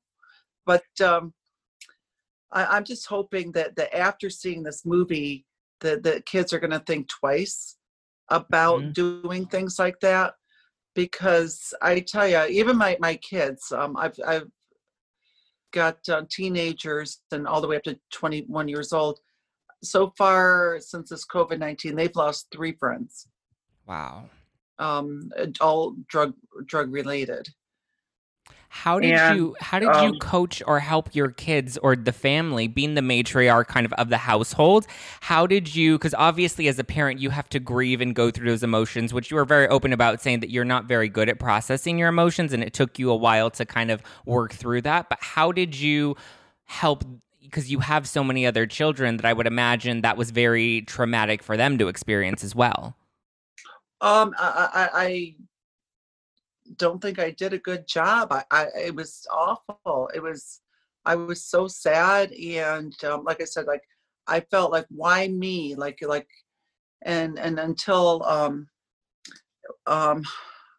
but 0.66 0.84
um 1.04 1.34
I, 2.52 2.66
i'm 2.66 2.84
just 2.84 3.08
hoping 3.08 3.52
that 3.54 3.76
that 3.76 3.96
after 3.98 4.30
seeing 4.30 4.64
this 4.64 4.86
movie 4.86 5.46
the 5.82 6.00
the 6.00 6.22
kids 6.26 6.54
are 6.54 6.60
going 6.60 6.72
to 6.72 6.80
think 6.80 7.08
twice 7.08 7.78
about 8.30 8.82
Mhm. 8.82 8.94
doing 8.94 9.46
things 9.48 9.80
like 9.80 10.00
that 10.02 10.34
because 10.98 11.76
I 11.82 12.00
tell 12.00 12.28
you, 12.28 12.44
even 12.50 12.76
my 12.76 12.98
my 13.00 13.16
kids, 13.18 13.72
um, 13.72 13.96
I've 13.96 14.20
I've 14.26 14.50
got 15.72 15.98
uh, 16.10 16.24
teenagers 16.30 17.22
and 17.32 17.48
all 17.48 17.62
the 17.62 17.68
way 17.68 17.76
up 17.78 17.84
to 17.84 18.00
21 18.12 18.68
years 18.68 18.92
old. 18.92 19.20
So 19.84 20.12
far, 20.18 20.80
since 20.82 21.10
this 21.10 21.26
COVID 21.26 21.60
19, 21.60 21.96
they've 21.96 22.16
lost 22.16 22.48
three 22.52 22.74
friends, 22.74 23.28
Wow. 23.88 24.30
um, 24.80 25.32
all 25.62 25.96
drug 26.08 26.34
drug 26.66 26.92
related. 26.92 27.50
How 28.70 29.00
did 29.00 29.16
And, 29.16 29.38
you 29.38 29.56
how 29.62 29.80
did 29.80 29.96
you 29.96 30.14
um, 30.14 30.20
coach 30.20 30.62
or 30.68 30.80
help 30.80 31.16
your 31.16 31.32
kids 31.32 31.78
or 31.78 31.96
the 31.96 32.12
family 32.12 32.68
being 32.68 32.96
the 32.96 33.02
matriarch 33.02 33.68
kind 33.68 33.86
of 33.86 33.94
of 33.94 34.10
the 34.10 34.18
household? 34.18 34.86
How 35.22 35.48
did 35.48 35.74
you 35.74 35.98
cuz 36.00 36.14
obviously 36.18 36.68
as 36.68 36.78
a 36.78 36.84
parent 36.84 37.20
you 37.20 37.30
have 37.30 37.48
to 37.50 37.60
grieve 37.60 38.02
and 38.02 38.14
go 38.14 38.30
through 38.30 38.50
those 38.50 38.64
emotions 38.64 39.14
which 39.14 39.32
you 39.32 39.38
were 39.38 39.46
very 39.46 39.68
open 39.70 39.94
about 39.94 40.22
saying 40.22 40.42
that 40.42 40.50
you're 40.50 40.66
not 40.66 40.86
very 40.86 41.08
good 41.10 41.30
at 41.30 41.40
processing 41.40 41.98
your 41.98 42.10
emotions 42.10 42.52
and 42.54 42.62
it 42.62 42.74
took 42.74 43.00
you 43.00 43.10
a 43.10 43.16
while 43.16 43.50
to 43.52 43.66
kind 43.66 43.90
of 43.90 44.02
work 44.26 44.54
through 44.54 44.82
that. 44.82 45.10
But 45.10 45.20
how 45.22 45.52
did 45.54 45.76
you 45.80 46.16
help 46.66 47.06
because 47.50 47.72
you 47.72 47.80
have 47.80 48.08
so 48.08 48.24
many 48.24 48.46
other 48.46 48.68
children 48.68 49.18
that 49.18 49.26
I 49.26 49.34
would 49.34 49.48
imagine 49.48 50.02
that 50.02 50.18
was 50.18 50.32
very 50.32 50.82
traumatic 50.82 51.42
for 51.42 51.58
them 51.58 51.78
to 51.78 51.88
experience 51.88 52.44
as 52.44 52.54
well. 52.54 52.96
Um, 54.02 54.36
I, 54.38 54.70
I, 54.74 54.90
I 54.94 55.36
don't 56.76 57.02
think 57.02 57.20
I 57.20 57.32
did 57.32 57.54
a 57.54 57.58
good 57.58 57.88
job. 57.88 58.32
I, 58.32 58.44
I, 58.52 58.68
it 58.86 58.96
was 58.96 59.26
awful. 59.32 60.10
It 60.14 60.22
was, 60.22 60.62
I 61.06 61.16
was 61.16 61.44
so 61.44 61.68
sad, 61.68 62.32
and 62.34 62.94
um, 63.04 63.24
like 63.24 63.42
I 63.42 63.46
said, 63.46 63.66
like 63.66 63.84
I 64.28 64.42
felt 64.42 64.72
like, 64.72 64.86
why 64.90 65.28
me? 65.30 65.76
Like, 65.76 66.00
like, 66.02 66.28
and 67.04 67.40
and 67.40 67.60
until 67.60 68.24
um, 68.26 68.68
um, 69.86 70.24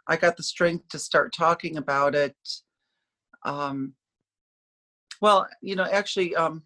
I 0.06 0.16
got 0.16 0.36
the 0.36 0.42
strength 0.42 0.88
to 0.90 0.98
start 0.98 1.32
talking 1.32 1.76
about 1.78 2.14
it. 2.14 2.36
Um, 3.44 3.94
well, 5.20 5.46
you 5.62 5.76
know, 5.76 5.86
actually, 5.90 6.34
um, 6.36 6.62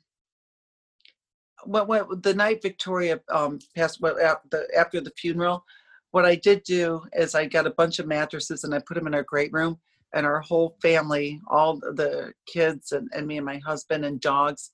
when, 1.64 1.86
when 1.86 2.04
the 2.22 2.34
night 2.34 2.60
Victoria 2.62 3.20
um, 3.30 3.58
passed, 3.76 4.00
well, 4.00 4.18
after 4.20 4.48
the, 4.50 4.78
after 4.78 5.00
the 5.00 5.12
funeral, 5.16 5.64
what 6.10 6.24
I 6.24 6.34
did 6.34 6.62
do 6.64 7.02
is 7.14 7.34
I 7.34 7.46
got 7.46 7.66
a 7.66 7.70
bunch 7.70 7.98
of 7.98 8.06
mattresses 8.06 8.64
and 8.64 8.74
I 8.74 8.80
put 8.86 8.94
them 8.94 9.06
in 9.06 9.14
our 9.14 9.22
great 9.22 9.52
room, 9.52 9.78
and 10.14 10.26
our 10.26 10.40
whole 10.40 10.76
family, 10.82 11.40
all 11.48 11.76
the 11.76 12.32
kids 12.46 12.92
and, 12.92 13.08
and 13.14 13.26
me 13.26 13.38
and 13.38 13.46
my 13.46 13.58
husband 13.58 14.04
and 14.04 14.20
dogs, 14.20 14.72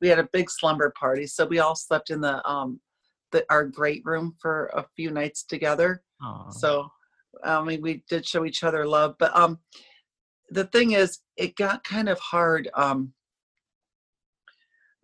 we 0.00 0.08
had 0.08 0.18
a 0.18 0.28
big 0.32 0.50
slumber 0.50 0.92
party. 0.98 1.26
So 1.26 1.44
we 1.44 1.58
all 1.58 1.74
slept 1.74 2.10
in 2.10 2.20
the 2.20 2.46
um 2.48 2.80
the 3.32 3.44
our 3.50 3.64
great 3.64 4.02
room 4.04 4.34
for 4.40 4.70
a 4.74 4.86
few 4.96 5.10
nights 5.10 5.42
together. 5.44 6.02
So 6.50 6.88
I 7.44 7.62
mean 7.62 7.82
we 7.82 8.02
did 8.08 8.26
show 8.26 8.44
each 8.44 8.64
other 8.64 8.86
love, 8.86 9.16
but 9.18 9.36
um 9.36 9.58
the 10.50 10.64
thing 10.64 10.92
is 10.92 11.18
it 11.36 11.56
got 11.56 11.84
kind 11.84 12.08
of 12.08 12.18
hard 12.18 12.70
um 12.74 13.12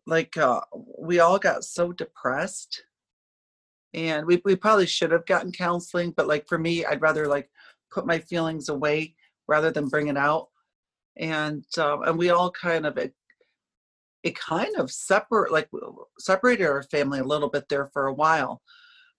like 0.06 0.36
uh 0.36 0.60
we 0.98 1.20
all 1.20 1.38
got 1.38 1.64
so 1.64 1.92
depressed. 1.92 2.84
And 3.94 4.26
we, 4.26 4.42
we 4.44 4.56
probably 4.56 4.86
should 4.86 5.12
have 5.12 5.24
gotten 5.24 5.52
counseling 5.52 6.10
but 6.16 6.26
like 6.26 6.48
for 6.48 6.58
me 6.58 6.84
i'd 6.84 7.00
rather 7.00 7.28
like 7.28 7.48
put 7.94 8.06
my 8.06 8.18
feelings 8.18 8.68
away 8.68 9.14
rather 9.46 9.70
than 9.70 9.88
bring 9.88 10.08
it 10.08 10.16
out. 10.16 10.48
And 11.16 11.64
um, 11.78 12.02
and 12.02 12.18
we 12.18 12.30
all 12.30 12.50
kind 12.50 12.86
of 12.86 12.96
it, 12.98 13.14
it 14.24 14.36
kind 14.36 14.74
of 14.76 14.90
separate 14.90 15.52
like 15.52 15.68
separated 16.18 16.66
our 16.66 16.82
family 16.82 17.20
a 17.20 17.24
little 17.24 17.48
bit 17.48 17.68
there 17.68 17.86
for 17.92 18.08
a 18.08 18.14
while. 18.14 18.60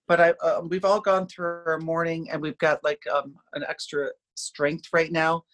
But 0.07 0.19
i 0.19 0.33
uh, 0.43 0.61
we've 0.67 0.85
all 0.85 0.99
gone 0.99 1.27
through 1.27 1.63
our 1.65 1.79
mourning 1.79 2.29
and 2.29 2.41
we've 2.41 2.57
got 2.57 2.83
like 2.83 3.01
um, 3.13 3.35
an 3.53 3.63
extra 3.67 4.09
strength 4.35 4.89
right 4.91 5.11
now. 5.11 5.45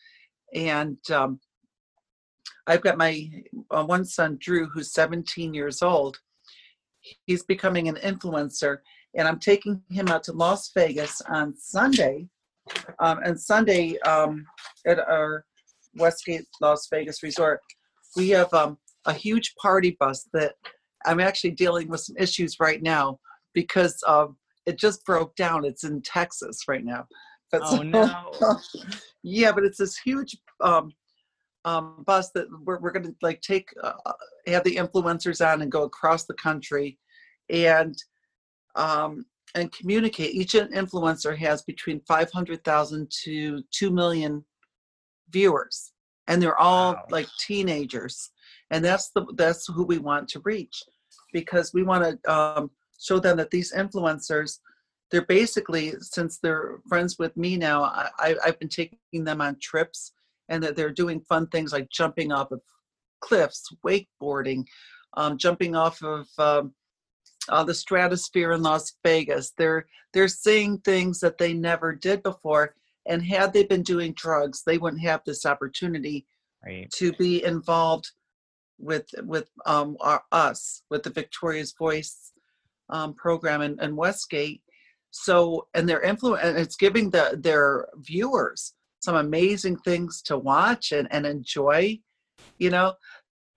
And 0.54 0.98
um, 1.12 1.40
i've 2.68 2.82
got 2.82 2.98
my 2.98 3.30
uh, 3.72 3.84
one 3.84 4.06
son 4.06 4.38
drew 4.40 4.68
who's 4.70 4.94
17 4.94 5.54
years 5.54 5.82
old 5.82 6.18
he's 7.26 7.44
becoming 7.44 7.88
an 7.88 7.96
influencer 7.96 8.78
and 9.16 9.28
I'm 9.28 9.40
taking 9.40 9.82
him 9.90 10.08
out 10.08 10.24
to 10.24 10.32
Las 10.34 10.72
Vegas 10.76 11.22
on 11.30 11.56
Sunday. 11.58 12.28
Um, 13.00 13.20
and 13.26 13.40
Sunday 13.40 13.98
um, 14.02 14.46
at 14.86 15.00
our 15.00 15.46
Westgate 15.96 16.46
Las 16.62 16.88
Vegas 16.90 17.22
resort, 17.24 17.60
we 18.16 18.30
have 18.30 18.54
um, 18.54 18.78
a 19.06 19.14
huge 19.14 19.54
party 19.62 19.98
bus 20.00 20.28
that 20.34 20.54
I'm 21.06 21.20
actually 21.20 21.52
dealing 21.52 21.90
with 21.90 22.02
some 22.02 22.16
issues 22.18 22.58
right 22.60 22.82
now 22.82 23.20
because 23.54 24.02
it 24.66 24.78
just 24.78 25.04
broke 25.06 25.36
down. 25.36 25.66
It's 25.66 25.84
in 25.84 26.02
Texas 26.04 26.62
right 26.68 26.86
now. 26.86 27.06
But 27.52 27.64
Oh 27.66 27.78
so- 27.78 27.84
no. 27.84 28.32
yeah, 29.24 29.52
but 29.52 29.66
it's 29.66 29.80
this 29.80 29.98
huge 29.98 30.38
um, 30.62 30.94
um, 31.66 32.04
bus 32.06 32.32
that 32.32 32.48
we're, 32.64 32.80
we're 32.80 32.92
going 32.92 33.06
to 33.06 33.16
like 33.22 33.42
take, 33.42 33.70
uh, 33.84 33.94
have 34.48 34.64
the 34.64 34.76
influencers 34.76 35.46
on 35.46 35.62
and 35.62 35.72
go 35.72 35.84
across 35.84 36.26
the 36.26 36.34
country 36.34 36.98
and 37.50 37.96
um, 38.76 39.26
and 39.54 39.72
communicate. 39.72 40.34
Each 40.34 40.54
influencer 40.54 41.38
has 41.38 41.62
between 41.64 42.02
500,000 42.08 43.12
to 43.24 43.64
2 43.72 43.92
million 43.92 44.46
viewers, 45.30 45.92
and 46.28 46.42
they're 46.42 46.58
all 46.58 46.94
Wow. 46.94 47.06
like 47.10 47.28
teenagers. 47.40 48.32
And 48.70 48.84
that's 48.84 49.10
the 49.10 49.26
that's 49.36 49.68
who 49.68 49.84
we 49.84 49.98
want 49.98 50.30
to 50.30 50.42
reach 50.46 50.82
because 51.34 51.74
we 51.74 51.84
want 51.84 52.22
to 52.24 52.34
um, 52.34 52.72
show 53.00 53.20
them 53.20 53.38
that 53.38 53.52
these 53.52 53.74
influencers 53.74 54.60
they're 55.10 55.26
basically 55.26 55.94
since 56.00 56.40
they're 56.40 56.80
friends 56.88 57.18
with 57.20 57.36
me 57.36 57.58
now 57.58 57.84
I, 57.84 58.10
I, 58.18 58.36
i've 58.46 58.60
been 58.60 58.70
taking 58.70 59.24
them 59.26 59.42
on 59.42 59.58
trips 59.62 60.14
and 60.50 60.62
that 60.64 60.76
they're 60.76 60.92
doing 60.92 61.22
fun 61.22 61.48
things 61.48 61.72
like 61.72 61.90
jumping 61.90 62.32
off 62.32 62.52
of 62.52 62.62
cliffs 63.22 63.64
wakeboarding 63.86 64.66
um, 65.16 65.38
jumping 65.38 65.76
off 65.76 66.02
of 66.04 66.28
um, 66.38 66.74
uh, 67.50 67.64
the 67.64 67.74
stratosphere 67.74 68.52
in 68.54 68.62
Las 68.62 68.94
Vegas. 69.04 69.52
They're 69.58 69.86
they're 70.14 70.28
seeing 70.28 70.80
things 70.80 71.20
that 71.20 71.38
they 71.38 71.54
never 71.54 71.94
did 71.94 72.24
before. 72.24 72.76
And 73.08 73.24
had 73.24 73.54
they 73.54 73.64
been 73.64 73.82
doing 73.82 74.14
drugs, 74.14 74.64
they 74.64 74.78
wouldn't 74.78 75.02
have 75.02 75.22
this 75.26 75.46
opportunity 75.46 76.26
Right. 76.64 76.88
to 76.92 77.12
be 77.14 77.44
involved 77.44 78.12
with 78.78 79.08
with 79.24 79.50
um, 79.66 79.98
our, 80.00 80.22
us 80.32 80.84
with 80.92 81.02
the 81.02 81.10
Victoria's 81.10 81.74
Voice 81.76 82.34
um, 82.92 83.16
program 83.16 83.62
in, 83.62 83.82
in 83.82 83.96
Westgate. 83.96 84.62
So 85.10 85.68
and 85.74 85.90
their 85.90 86.02
influence 86.02 86.44
and 86.44 86.58
it's 86.58 86.76
giving 86.76 87.10
the 87.10 87.40
their 87.42 87.88
viewers 87.96 88.76
some 89.02 89.16
amazing 89.16 89.78
things 89.78 90.22
to 90.24 90.38
watch 90.38 90.92
and, 90.92 91.08
and 91.12 91.26
enjoy. 91.26 92.00
You 92.58 92.70
know, 92.70 92.94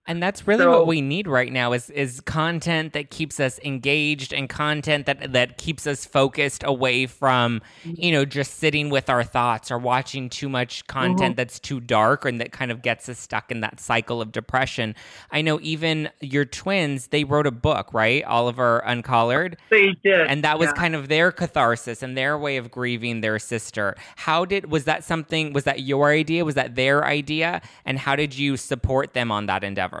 And 0.07 0.21
that's 0.21 0.47
really 0.47 0.63
So- 0.63 0.71
what 0.71 0.87
we 0.87 1.01
need 1.01 1.27
right 1.27 1.51
now 1.51 1.73
is 1.73 1.89
is 1.89 2.21
content 2.21 2.93
that 2.93 3.09
keeps 3.09 3.39
us 3.39 3.59
engaged 3.63 4.33
and 4.33 4.47
content 4.47 5.05
that 5.05 5.33
that 5.33 5.57
keeps 5.57 5.87
us 5.87 6.05
focused 6.05 6.63
away 6.63 7.05
from, 7.07 7.61
mm-hmm. 7.85 8.01
you 8.01 8.11
know, 8.11 8.25
just 8.25 8.55
sitting 8.59 8.89
with 8.89 9.09
our 9.09 9.23
thoughts 9.23 9.71
or 9.71 9.77
watching 9.77 10.29
too 10.29 10.49
much 10.49 10.85
content 10.87 11.19
mm-hmm. 11.19 11.35
that's 11.35 11.59
too 11.59 11.79
dark 11.79 12.25
and 12.25 12.39
that 12.39 12.51
kind 12.51 12.71
of 12.71 12.81
gets 12.81 13.09
us 13.09 13.19
stuck 13.19 13.51
in 13.51 13.61
that 13.61 13.79
cycle 13.79 14.21
of 14.21 14.31
depression. 14.31 14.95
I 15.31 15.41
know 15.41 15.59
even 15.61 16.09
your 16.21 16.45
twins, 16.45 17.07
they 17.07 17.23
wrote 17.23 17.47
a 17.47 17.51
book, 17.51 17.93
right? 17.93 18.23
Oliver 18.25 18.79
Uncollared. 18.85 19.57
they 19.69 19.95
did, 20.03 20.27
and 20.27 20.43
that 20.43 20.59
was 20.59 20.67
yeah. 20.67 20.73
kind 20.73 20.95
of 20.95 21.07
their 21.07 21.31
catharsis 21.31 22.03
and 22.03 22.17
their 22.17 22.37
way 22.37 22.57
of 22.57 22.71
grieving 22.71 23.21
their 23.21 23.39
sister 23.39 23.95
how 24.15 24.45
did 24.45 24.71
was 24.71 24.85
that 24.85 25.03
something 25.03 25.53
was 25.53 25.63
that 25.63 25.81
your 25.81 26.09
idea 26.09 26.43
was 26.43 26.55
that 26.55 26.75
their 26.75 27.05
idea 27.05 27.61
and 27.85 27.99
how 27.99 28.15
did 28.15 28.37
you 28.37 28.57
support 28.57 29.13
them 29.13 29.31
on 29.31 29.45
that 29.45 29.63
endeavor 29.63 29.94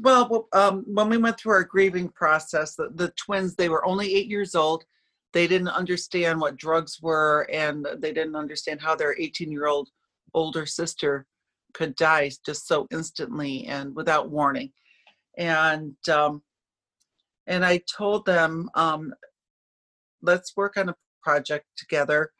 Well, 0.00 0.48
um, 0.52 0.84
when 0.86 1.08
we 1.08 1.18
went 1.18 1.38
through 1.38 1.52
our 1.54 1.64
grieving 1.64 2.08
process, 2.08 2.74
the, 2.74 2.90
the 2.94 3.12
twins, 3.16 3.54
they 3.54 3.68
were 3.68 3.84
only 3.84 4.14
eight 4.14 4.28
years 4.28 4.54
old. 4.54 4.84
They 5.32 5.46
didn't 5.46 5.68
understand 5.68 6.40
what 6.40 6.56
drugs 6.56 7.00
were, 7.00 7.48
and 7.52 7.86
they 7.98 8.12
didn't 8.12 8.36
understand 8.36 8.80
how 8.80 8.94
their 8.94 9.18
18 9.18 9.50
year 9.50 9.66
old 9.66 9.88
older 10.34 10.66
sister 10.66 11.26
could 11.72 11.94
die 11.96 12.30
just 12.44 12.66
so 12.66 12.86
instantly 12.90 13.66
and 13.66 13.94
without 13.94 14.30
warning. 14.30 14.72
And 15.38 15.96
um, 16.08 16.42
and 17.46 17.64
I 17.64 17.80
told 17.90 18.26
them, 18.26 18.70
um, 18.74 19.14
let's 20.20 20.56
work 20.56 20.76
on 20.76 20.90
a 20.90 20.96
project 21.22 21.66
together. 21.76 22.30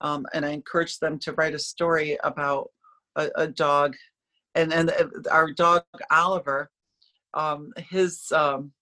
Um, 0.00 0.26
and 0.32 0.44
I 0.44 0.50
encouraged 0.50 1.00
them 1.00 1.18
to 1.20 1.32
write 1.32 1.54
a 1.54 1.58
story 1.58 2.18
about 2.22 2.70
a, 3.16 3.30
a 3.36 3.46
dog, 3.46 3.96
and 4.54 4.72
and 4.72 4.90
uh, 4.90 5.30
our 5.30 5.52
dog 5.52 5.82
Oliver 6.10 6.70
um 7.34 7.72
his 7.90 8.30
um 8.32 8.72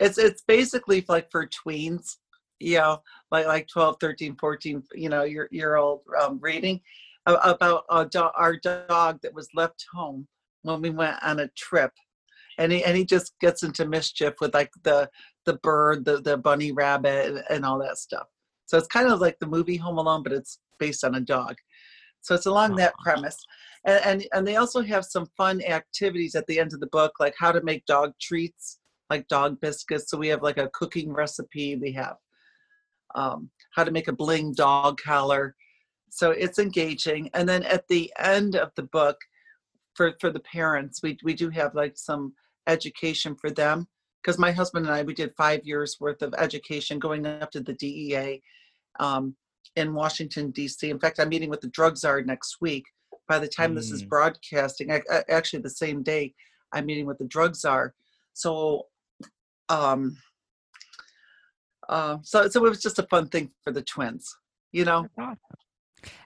it's 0.00 0.18
it's 0.18 0.42
basically 0.42 1.04
like 1.08 1.30
for 1.30 1.48
tweens 1.48 2.16
you 2.58 2.78
know 2.78 3.02
like 3.30 3.46
like 3.46 3.68
12 3.68 3.96
13 4.00 4.36
14 4.36 4.82
you 4.94 5.08
know 5.08 5.24
year 5.24 5.48
year 5.52 5.76
old 5.76 6.00
um 6.20 6.38
reading 6.40 6.80
about 7.26 7.84
a 7.90 8.04
dog 8.04 8.32
our 8.36 8.56
dog 8.56 9.20
that 9.22 9.34
was 9.34 9.48
left 9.54 9.84
home 9.92 10.26
when 10.66 10.82
we 10.82 10.90
went 10.90 11.16
on 11.22 11.40
a 11.40 11.48
trip. 11.48 11.92
And 12.58 12.72
he 12.72 12.84
and 12.84 12.96
he 12.96 13.04
just 13.04 13.34
gets 13.40 13.62
into 13.62 13.86
mischief 13.86 14.34
with 14.40 14.54
like 14.54 14.70
the 14.82 15.10
the 15.44 15.54
bird 15.54 16.04
the 16.04 16.20
the 16.22 16.36
bunny 16.38 16.72
rabbit 16.72 17.44
and 17.50 17.64
all 17.64 17.78
that 17.80 17.98
stuff. 17.98 18.26
So 18.64 18.78
it's 18.78 18.86
kind 18.86 19.08
of 19.08 19.20
like 19.20 19.38
the 19.38 19.46
movie 19.46 19.76
home 19.76 19.98
alone 19.98 20.22
but 20.22 20.32
it's 20.32 20.58
based 20.78 21.04
on 21.04 21.14
a 21.14 21.20
dog 21.20 21.56
so 22.20 22.34
it's 22.34 22.46
along 22.46 22.76
that 22.76 22.94
premise. 23.02 23.38
And, 23.84 24.04
and 24.04 24.26
and 24.32 24.46
they 24.46 24.56
also 24.56 24.82
have 24.82 25.04
some 25.04 25.26
fun 25.36 25.62
activities 25.62 26.34
at 26.34 26.46
the 26.46 26.58
end 26.58 26.72
of 26.72 26.80
the 26.80 26.88
book 26.88 27.12
like 27.20 27.34
how 27.38 27.52
to 27.52 27.62
make 27.62 27.86
dog 27.86 28.12
treats 28.20 28.78
like 29.10 29.28
dog 29.28 29.60
biscuits. 29.60 30.10
So 30.10 30.18
we 30.18 30.28
have 30.28 30.42
like 30.42 30.58
a 30.58 30.70
cooking 30.70 31.12
recipe. 31.12 31.76
We 31.76 31.92
have 31.92 32.16
um, 33.14 33.50
how 33.74 33.84
to 33.84 33.90
make 33.90 34.08
a 34.08 34.12
bling 34.12 34.52
dog 34.52 35.00
collar. 35.00 35.54
So 36.10 36.30
it's 36.30 36.58
engaging. 36.58 37.30
And 37.34 37.48
then 37.48 37.62
at 37.64 37.86
the 37.88 38.12
end 38.18 38.56
of 38.56 38.72
the 38.76 38.84
book 38.84 39.18
for 39.94 40.14
for 40.20 40.30
the 40.30 40.40
parents 40.40 41.02
we 41.02 41.16
we 41.24 41.34
do 41.34 41.48
have 41.50 41.74
like 41.74 41.96
some 41.96 42.34
education 42.66 43.36
for 43.36 43.50
them. 43.50 43.86
Because 44.22 44.38
my 44.38 44.50
husband 44.50 44.86
and 44.86 44.94
i 44.94 45.02
we 45.02 45.14
did 45.14 45.32
five 45.36 45.60
years 45.64 45.98
worth 46.00 46.22
of 46.22 46.34
education 46.36 46.98
going 46.98 47.26
up 47.26 47.50
to 47.52 47.60
the 47.60 47.74
dea 47.74 48.42
um, 48.98 49.36
in 49.74 49.92
washington 49.94 50.50
d.c 50.50 50.88
in 50.88 50.98
fact 50.98 51.18
i'm 51.20 51.28
meeting 51.28 51.50
with 51.50 51.60
the 51.60 51.68
drug 51.68 51.96
czar 51.96 52.22
next 52.22 52.56
week. 52.60 52.84
By 53.28 53.38
the 53.40 53.48
time 53.48 53.74
this 53.74 53.90
is 53.90 54.04
Mm. 54.04 54.08
broadcasting 54.08 54.92
I, 54.92 55.02
I- 55.10 55.24
actually 55.28 55.62
the 55.62 55.70
same 55.70 56.02
day 56.02 56.34
i'm 56.72 56.86
meeting 56.86 57.06
with 57.06 57.18
the 57.18 57.24
drug 57.26 57.56
czar. 57.56 57.94
So 58.34 58.86
um 59.68 60.16
uh, 61.88 62.18
so 62.22 62.48
so 62.48 62.64
it 62.64 62.68
was 62.68 62.82
just 62.82 62.98
a 62.98 63.04
fun 63.04 63.28
thing 63.28 63.50
for 63.64 63.72
the 63.72 63.82
twins 63.82 64.34
you 64.72 64.84
know? 64.84 65.06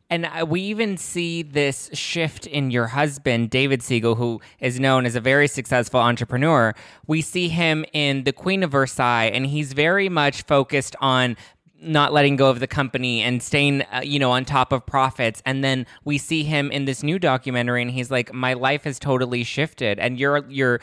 And 0.08 0.26
uh, 0.26 0.44
we 0.48 0.60
even 0.62 0.96
see 0.96 1.42
this 1.42 1.88
shift 1.92 2.44
in 2.48 2.72
your 2.72 2.88
husband, 2.88 3.50
David 3.50 3.80
Siegel, 3.80 4.16
who 4.16 4.40
is 4.58 4.80
known 4.80 5.06
as 5.06 5.14
a 5.14 5.20
very 5.20 5.46
successful 5.46 6.00
entrepreneur. 6.00 6.74
We 7.06 7.20
see 7.20 7.48
him 7.48 7.84
in 7.92 8.24
The 8.24 8.32
Queen 8.32 8.64
of 8.64 8.72
Versailles, 8.72 9.26
and 9.32 9.46
he's 9.46 9.72
very 9.72 10.08
much 10.08 10.42
focused 10.42 10.96
on 11.00 11.36
not 11.82 12.12
letting 12.12 12.36
go 12.36 12.50
of 12.50 12.60
the 12.60 12.66
company 12.66 13.22
and 13.22 13.42
staying, 13.42 13.82
uh, 13.92 14.02
you 14.04 14.18
know, 14.18 14.30
on 14.30 14.44
top 14.44 14.72
of 14.72 14.84
profits. 14.84 15.42
And 15.46 15.64
then 15.64 15.86
we 16.04 16.18
see 16.18 16.42
him 16.44 16.70
in 16.70 16.84
this 16.84 17.02
new 17.02 17.18
documentary, 17.18 17.82
and 17.82 17.90
he's 17.90 18.10
like, 18.10 18.32
"My 18.34 18.52
life 18.52 18.84
has 18.84 18.98
totally 18.98 19.44
shifted." 19.44 19.98
And 19.98 20.18
your 20.18 20.44
your 20.48 20.80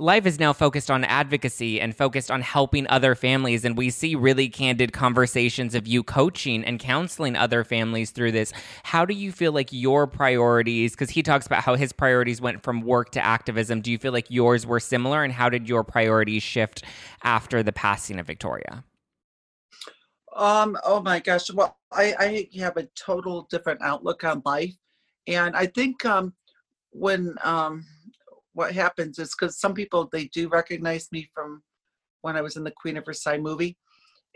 life 0.00 0.26
is 0.26 0.38
now 0.38 0.52
focused 0.52 0.90
on 0.90 1.02
advocacy 1.04 1.80
and 1.80 1.94
focused 1.94 2.30
on 2.30 2.40
helping 2.40 2.86
other 2.88 3.16
families. 3.16 3.64
And 3.64 3.76
we 3.76 3.90
see 3.90 4.14
really 4.14 4.48
candid 4.48 4.92
conversations 4.92 5.74
of 5.74 5.88
you 5.88 6.04
coaching 6.04 6.64
and 6.64 6.78
counseling 6.78 7.34
other 7.34 7.64
families 7.64 8.12
through 8.12 8.30
this. 8.32 8.52
How 8.84 9.04
do 9.04 9.12
you 9.12 9.32
feel 9.32 9.50
like 9.50 9.72
your 9.72 10.06
priorities, 10.06 10.92
because 10.92 11.10
he 11.10 11.22
talks 11.22 11.46
about 11.46 11.64
how 11.64 11.74
his 11.74 11.92
priorities 11.92 12.40
went 12.40 12.62
from 12.62 12.82
work 12.82 13.10
to 13.10 13.24
activism, 13.24 13.80
do 13.80 13.90
you 13.90 13.98
feel 13.98 14.12
like 14.12 14.30
yours 14.30 14.64
were 14.64 14.80
similar? 14.80 15.24
And 15.24 15.32
how 15.32 15.48
did 15.48 15.68
your 15.68 15.82
priorities 15.82 16.44
shift 16.44 16.84
after 17.24 17.64
the 17.64 17.72
passing 17.72 18.20
of 18.20 18.26
Victoria? 18.26 18.84
Um, 20.38 20.78
oh 20.84 21.02
my 21.02 21.18
gosh. 21.18 21.52
Well, 21.52 21.76
I, 21.92 22.14
I 22.16 22.60
have 22.60 22.76
a 22.76 22.88
total 22.94 23.48
different 23.50 23.82
outlook 23.82 24.22
on 24.22 24.40
life. 24.44 24.72
And 25.26 25.56
I 25.56 25.66
think 25.66 26.04
um, 26.04 26.32
when 26.90 27.34
um, 27.42 27.84
what 28.52 28.72
happens 28.72 29.18
is 29.18 29.34
because 29.34 29.58
some 29.58 29.74
people, 29.74 30.08
they 30.12 30.26
do 30.26 30.48
recognize 30.48 31.08
me 31.10 31.28
from 31.34 31.62
when 32.22 32.36
I 32.36 32.40
was 32.40 32.56
in 32.56 32.62
the 32.62 32.70
Queen 32.70 32.96
of 32.96 33.04
Versailles 33.04 33.38
movie 33.38 33.76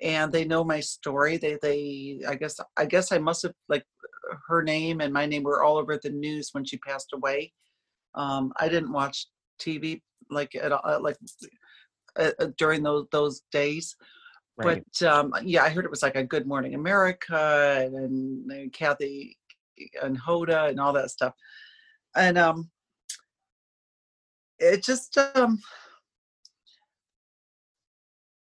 and 0.03 0.33
they 0.33 0.45
know 0.45 0.65
my 0.65 0.81
story. 0.81 1.37
They, 1.37 1.57
they, 1.63 2.21
I 2.27 2.35
guess, 2.35 2.59
I 2.77 2.85
guess 2.85 3.13
I 3.13 3.19
must 3.19 3.43
have 3.43 3.55
like 3.69 3.85
her 4.49 4.61
name 4.61 5.01
and 5.01 5.13
my 5.13 5.25
name 5.25 5.45
were 5.45 5.63
all 5.63 5.79
over 5.79 6.01
the 6.03 6.11
news 6.11 6.49
when 6.51 6.65
she 6.65 6.79
passed 6.79 7.11
away. 7.15 7.53
Um, 8.17 8.53
I 8.59 8.69
didn't 8.69 8.93
watch 8.93 9.29
TV 9.61 10.03
like 10.31 10.57
at 10.57 10.73
all, 10.73 11.01
like 11.01 11.17
uh, 12.17 12.33
during 12.59 12.83
those, 12.83 13.07
those 13.13 13.43
days 13.53 13.95
but 14.63 15.03
um, 15.07 15.35
yeah, 15.43 15.63
I 15.63 15.69
heard 15.71 15.85
it 15.85 15.91
was 15.91 16.03
like 16.03 16.17
a 16.17 16.25
Good 16.25 16.47
Morning 16.47 16.75
America 16.75 17.83
and, 17.85 18.51
and 18.51 18.73
Kathie 18.73 19.37
and 20.03 20.21
Hoda 20.21 20.69
and 20.69 20.81
all 20.81 20.93
that 20.93 21.11
stuff, 21.11 21.35
and 22.17 22.39
um, 22.39 22.71
it 24.59 24.83
just 24.83 25.19
um, 25.19 25.59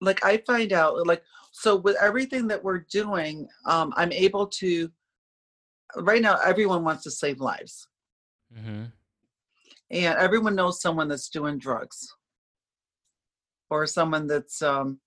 like 0.01 0.25
I 0.25 0.39
find 0.47 0.73
out 0.73 1.07
like 1.07 1.23
so 1.53 1.77
with 1.77 1.97
everything 2.01 2.49
that 2.49 2.63
we're 2.63 2.87
doing, 2.91 3.49
um, 3.67 3.93
I'm 3.97 4.13
able 4.13 4.47
to. 4.47 4.91
Right 5.97 6.23
now, 6.23 6.39
everyone 6.45 6.83
wants 6.83 7.05
to 7.05 7.11
save 7.11 7.41
lives, 7.41 7.87
hmm 8.53 8.85
and 9.91 10.19
everyone 10.19 10.57
knows 10.57 10.81
someone 10.81 11.09
that's 11.09 11.29
doing 11.29 11.59
drugs, 11.59 12.13
or 13.71 13.87
someone 13.87 14.27
that's 14.27 14.61
um, 14.63 14.99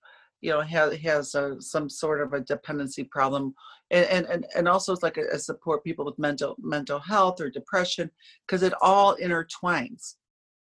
you 0.41 0.51
know 0.51 0.61
has 0.61 0.95
has 0.97 1.35
a, 1.35 1.59
some 1.61 1.89
sort 1.89 2.21
of 2.21 2.33
a 2.33 2.41
dependency 2.41 3.03
problem 3.03 3.53
and 3.91 4.27
and 4.27 4.45
and, 4.55 4.67
also 4.67 4.93
it's 4.93 5.03
like 5.03 5.17
a, 5.17 5.25
a 5.33 5.39
support 5.39 5.83
people 5.83 6.05
with 6.05 6.17
mental 6.19 6.55
mental 6.59 6.99
health 6.99 7.41
or 7.41 7.49
depression 7.49 8.09
because 8.45 8.63
it 8.63 8.73
all 8.81 9.15
intertwines 9.17 10.15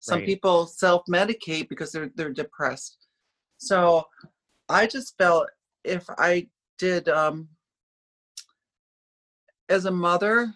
some 0.00 0.18
Right. 0.18 0.26
people 0.26 0.66
self-medicate 0.66 1.68
because 1.68 1.92
they're 1.92 2.10
they're 2.14 2.32
depressed 2.32 3.06
so 3.58 4.04
i 4.68 4.86
just 4.86 5.16
felt 5.16 5.48
if 5.84 6.04
i 6.18 6.46
did 6.78 7.08
um 7.08 7.48
as 9.68 9.86
a 9.86 9.90
mother 9.90 10.52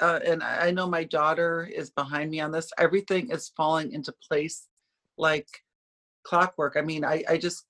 uh, 0.00 0.18
and 0.24 0.42
I 0.42 0.70
know 0.70 0.88
my 0.88 1.04
daughter 1.04 1.70
is 1.70 1.90
behind 1.90 2.30
me 2.30 2.40
on 2.40 2.50
this. 2.50 2.70
Everything 2.78 3.30
is 3.30 3.52
falling 3.54 3.92
into 3.92 4.14
place 4.26 4.66
like 5.18 5.46
clockwork. 6.24 6.76
I 6.76 6.82
mean, 6.82 7.04
I, 7.04 7.24
I 7.28 7.36
just 7.38 7.66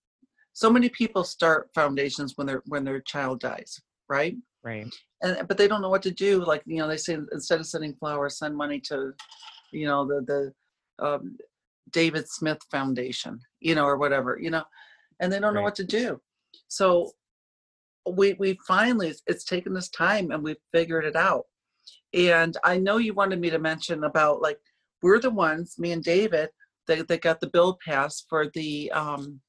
so 0.53 0.71
many 0.71 0.89
people 0.89 1.25
start 1.25 1.71
foundations 1.75 2.37
when 2.37 2.47
their 2.47 2.63
when 2.67 2.85
their 2.85 3.01
child 3.01 3.41
dies, 3.41 3.81
right? 4.09 4.37
Right. 4.63 4.87
And 5.23 5.47
but 5.49 5.57
they 5.57 5.69
don't 5.69 5.83
know 5.83 5.89
what 5.89 6.03
to 6.03 6.11
do. 6.11 6.45
Like 6.45 6.63
you 6.67 6.79
know, 6.79 6.89
they 6.89 6.97
say 6.97 7.19
instead 7.33 7.61
of 7.61 7.67
sending 7.67 7.95
flowers, 7.95 8.39
send 8.39 8.57
money 8.57 8.81
to, 8.81 9.13
you 9.73 9.87
know, 9.87 10.07
the 10.07 10.53
the 10.99 11.05
um, 11.05 11.37
David 11.93 12.29
Smith 12.29 12.59
Foundation, 12.71 13.41
you 13.61 13.75
know, 13.75 13.85
or 13.85 13.97
whatever, 13.97 14.39
you 14.41 14.51
know, 14.51 14.65
and 15.21 15.33
they 15.33 15.41
don't 15.41 15.55
know 15.55 15.63
what 15.63 15.75
to 15.77 15.85
do. 15.85 16.21
So 16.69 17.13
we 18.09 18.35
we 18.35 18.59
finally 18.67 19.15
it's 19.27 19.45
taken 19.45 19.73
this 19.73 19.89
time 19.91 20.31
and 20.31 20.43
we've 20.43 20.57
figured 20.73 21.05
it 21.05 21.17
out. 21.17 21.45
And 22.13 22.57
I 22.65 22.79
know 22.79 22.97
you 22.97 23.15
wanted 23.15 23.41
me 23.41 23.51
to 23.51 23.59
mention 23.59 24.05
about 24.05 24.43
like 24.43 24.59
we're 25.03 25.21
the 25.21 25.31
ones, 25.31 25.77
me 25.79 25.93
and 25.93 26.03
David, 26.03 26.51
that, 26.87 27.09
that 27.09 27.23
got 27.23 27.41
the 27.41 27.49
bill 27.49 27.79
passed 27.85 28.27
for 28.29 28.49
the 28.55 28.91
um 28.93 29.41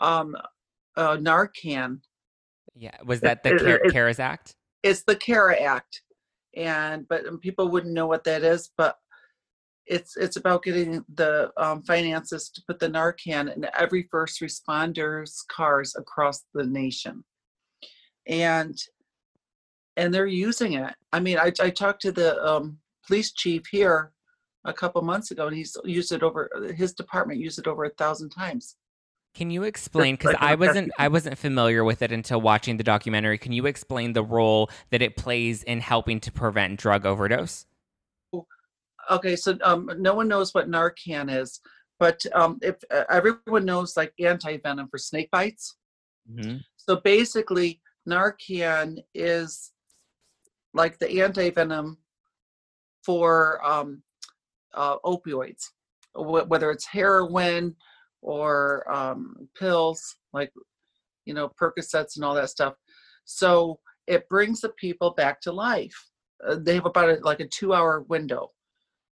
um 0.00 0.36
uh 0.96 1.16
Narcan. 1.16 2.00
Yeah, 2.74 2.96
was 3.04 3.20
that 3.20 3.42
the 3.42 3.54
it- 3.54 3.60
Care- 3.60 3.84
it- 3.84 3.92
CARES 3.92 4.18
Act? 4.18 4.56
It's 4.82 5.02
the 5.04 5.16
CARA 5.16 5.60
Act. 5.60 6.02
And 6.56 7.08
but 7.08 7.26
um, 7.26 7.38
people 7.38 7.68
wouldn't 7.68 7.94
know 7.94 8.06
what 8.06 8.24
that 8.24 8.42
is, 8.42 8.70
but 8.76 8.96
it's 9.86 10.16
it's 10.16 10.36
about 10.36 10.62
getting 10.62 11.04
the 11.14 11.50
um, 11.56 11.82
finances 11.82 12.48
to 12.50 12.62
put 12.66 12.78
the 12.78 12.88
Narcan 12.88 13.54
in 13.54 13.66
every 13.78 14.08
first 14.10 14.40
responders 14.40 15.46
cars 15.48 15.94
across 15.96 16.44
the 16.54 16.64
nation. 16.64 17.24
And 18.26 18.76
and 19.96 20.12
they're 20.12 20.26
using 20.26 20.74
it. 20.74 20.94
I 21.12 21.20
mean, 21.20 21.38
I, 21.38 21.52
I 21.60 21.70
talked 21.70 22.02
to 22.02 22.12
the 22.12 22.42
um, 22.44 22.78
police 23.06 23.32
chief 23.32 23.62
here 23.70 24.12
a 24.64 24.72
couple 24.72 25.02
months 25.02 25.30
ago, 25.30 25.46
and 25.46 25.56
he's 25.56 25.76
used 25.84 26.12
it 26.12 26.22
over. 26.22 26.50
His 26.76 26.92
department 26.92 27.40
used 27.40 27.58
it 27.58 27.66
over 27.66 27.84
a 27.84 27.90
thousand 27.90 28.30
times. 28.30 28.76
Can 29.34 29.50
you 29.50 29.64
explain? 29.64 30.14
Because 30.14 30.36
I 30.38 30.54
wasn't 30.54 30.92
I 30.98 31.08
wasn't 31.08 31.36
familiar 31.38 31.82
with 31.84 32.02
it 32.02 32.12
until 32.12 32.40
watching 32.40 32.76
the 32.76 32.84
documentary. 32.84 33.36
Can 33.36 33.52
you 33.52 33.66
explain 33.66 34.12
the 34.12 34.22
role 34.22 34.70
that 34.90 35.02
it 35.02 35.16
plays 35.16 35.62
in 35.64 35.80
helping 35.80 36.20
to 36.20 36.32
prevent 36.32 36.78
drug 36.78 37.04
overdose? 37.04 37.66
Okay, 39.10 39.36
so 39.36 39.58
um, 39.62 39.90
no 39.98 40.14
one 40.14 40.28
knows 40.28 40.54
what 40.54 40.70
Narcan 40.70 41.30
is, 41.30 41.60
but 41.98 42.24
um, 42.32 42.58
if 42.62 42.76
uh, 42.90 43.04
everyone 43.10 43.64
knows 43.64 43.96
like 43.96 44.14
anti 44.18 44.56
venom 44.58 44.88
for 44.88 44.98
snake 44.98 45.30
bites. 45.30 45.76
Mhm. 46.30 46.62
So 46.76 46.96
basically, 46.96 47.82
Narcan 48.08 49.02
is 49.14 49.72
like 50.74 50.98
the 50.98 51.22
anti 51.22 51.50
venom 51.50 51.98
for 53.04 53.64
um, 53.66 54.02
uh, 54.74 54.98
opioids, 55.04 55.70
wh- 56.14 56.48
whether 56.48 56.70
it's 56.70 56.86
heroin 56.86 57.74
or 58.22 58.90
um, 58.92 59.48
pills 59.58 60.16
like 60.32 60.52
you 61.24 61.34
know 61.34 61.50
Percocets 61.60 62.16
and 62.16 62.24
all 62.24 62.34
that 62.34 62.50
stuff. 62.50 62.74
So 63.24 63.78
it 64.06 64.28
brings 64.28 64.60
the 64.60 64.70
people 64.70 65.10
back 65.10 65.40
to 65.42 65.52
life. 65.52 66.10
Uh, 66.46 66.56
they 66.60 66.74
have 66.74 66.86
about 66.86 67.08
a, 67.08 67.14
like 67.22 67.40
a 67.40 67.48
two-hour 67.48 68.02
window. 68.08 68.50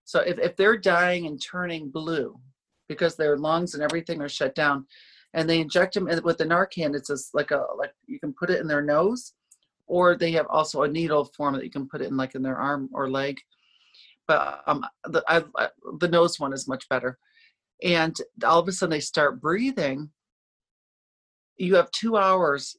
So 0.05 0.21
if, 0.21 0.39
if 0.39 0.55
they're 0.55 0.77
dying 0.77 1.27
and 1.27 1.41
turning 1.41 1.89
blue 1.89 2.39
because 2.87 3.15
their 3.15 3.37
lungs 3.37 3.73
and 3.73 3.83
everything 3.83 4.21
are 4.21 4.29
shut 4.29 4.55
down, 4.55 4.85
and 5.33 5.49
they 5.49 5.59
inject 5.59 5.93
them 5.93 6.05
with 6.23 6.37
the 6.37 6.45
Narcan, 6.45 6.95
it's 6.95 7.09
just 7.09 7.35
like 7.35 7.51
a 7.51 7.65
like 7.77 7.91
you 8.05 8.19
can 8.19 8.33
put 8.33 8.49
it 8.49 8.61
in 8.61 8.67
their 8.67 8.81
nose, 8.81 9.33
or 9.85 10.15
they 10.15 10.31
have 10.31 10.47
also 10.49 10.83
a 10.83 10.87
needle 10.87 11.25
form 11.35 11.53
that 11.55 11.65
you 11.65 11.71
can 11.71 11.87
put 11.87 12.01
it 12.01 12.07
in 12.07 12.17
like 12.17 12.35
in 12.35 12.41
their 12.41 12.57
arm 12.57 12.89
or 12.93 13.09
leg. 13.09 13.37
But 14.27 14.63
um, 14.67 14.85
the 15.05 15.23
I, 15.27 15.43
I, 15.57 15.69
the 15.99 16.07
nose 16.07 16.39
one 16.39 16.53
is 16.53 16.67
much 16.67 16.87
better, 16.89 17.17
and 17.81 18.15
all 18.45 18.59
of 18.59 18.67
a 18.67 18.71
sudden 18.71 18.91
they 18.91 18.99
start 18.99 19.41
breathing. 19.41 20.09
You 21.57 21.75
have 21.75 21.89
two 21.91 22.17
hours 22.17 22.75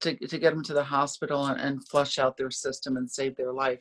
to 0.00 0.16
to 0.26 0.38
get 0.38 0.52
them 0.52 0.64
to 0.64 0.74
the 0.74 0.84
hospital 0.84 1.46
and, 1.46 1.60
and 1.60 1.88
flush 1.88 2.18
out 2.18 2.36
their 2.36 2.50
system 2.50 2.96
and 2.96 3.10
save 3.10 3.36
their 3.36 3.52
life. 3.52 3.80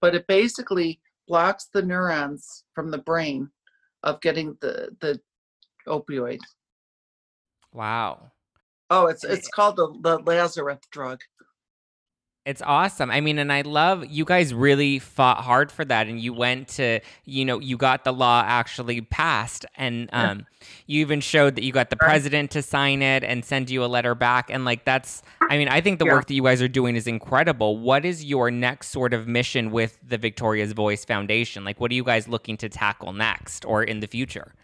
But 0.00 0.14
it 0.14 0.26
basically 0.26 1.00
blocks 1.26 1.68
the 1.72 1.82
neurons 1.82 2.64
from 2.74 2.90
the 2.90 2.98
brain 2.98 3.50
of 4.02 4.20
getting 4.20 4.56
the 4.60 4.94
the 5.00 5.20
opioid. 5.88 6.40
Wow. 7.72 8.32
Oh, 8.90 9.06
it's 9.06 9.24
it's 9.24 9.48
called 9.48 9.76
the 9.76 9.88
the 10.02 10.18
Lazarus 10.18 10.80
drug. 10.90 11.20
It's 12.46 12.62
awesome. 12.62 13.10
I 13.10 13.20
mean, 13.20 13.40
and 13.40 13.52
I 13.52 13.62
love 13.62 14.06
you 14.06 14.24
guys 14.24 14.54
really 14.54 15.00
fought 15.00 15.38
hard 15.42 15.72
for 15.72 15.84
that, 15.84 16.06
and 16.06 16.20
you 16.20 16.32
went 16.32 16.68
to, 16.78 17.00
you 17.24 17.44
know, 17.44 17.58
you 17.58 17.76
got 17.76 18.04
the 18.04 18.12
law 18.12 18.44
actually 18.46 19.00
passed, 19.00 19.66
and 19.76 20.08
Yeah. 20.16 20.30
um, 20.30 20.46
you 20.86 21.00
even 21.00 21.20
showed 21.20 21.56
that 21.56 21.64
you 21.64 21.72
got 21.72 21.90
the 21.90 21.96
Right. 22.00 22.04
president 22.04 22.52
to 22.52 22.62
sign 22.62 23.02
it 23.02 23.24
and 23.24 23.44
send 23.44 23.68
you 23.68 23.84
a 23.84 23.86
letter 23.86 24.14
back, 24.14 24.48
and 24.48 24.64
like 24.64 24.84
that's, 24.84 25.22
I 25.50 25.58
mean, 25.58 25.66
I 25.68 25.80
think 25.80 25.98
the 25.98 26.06
Yeah. 26.06 26.12
work 26.12 26.28
that 26.28 26.34
you 26.34 26.44
guys 26.44 26.62
are 26.62 26.68
doing 26.68 26.94
is 26.94 27.08
incredible. 27.08 27.78
What 27.78 28.04
is 28.04 28.24
your 28.24 28.52
next 28.52 28.90
sort 28.90 29.12
of 29.12 29.26
mission 29.26 29.72
with 29.72 29.98
the 30.08 30.16
Victoria's 30.16 30.72
Voice 30.72 31.04
Foundation? 31.04 31.64
Like, 31.64 31.80
what 31.80 31.90
are 31.90 31.94
you 31.94 32.04
guys 32.04 32.28
looking 32.28 32.56
to 32.58 32.68
tackle 32.68 33.12
next 33.12 33.64
or 33.64 33.82
in 33.82 33.98
the 34.00 34.06
future? 34.06 34.54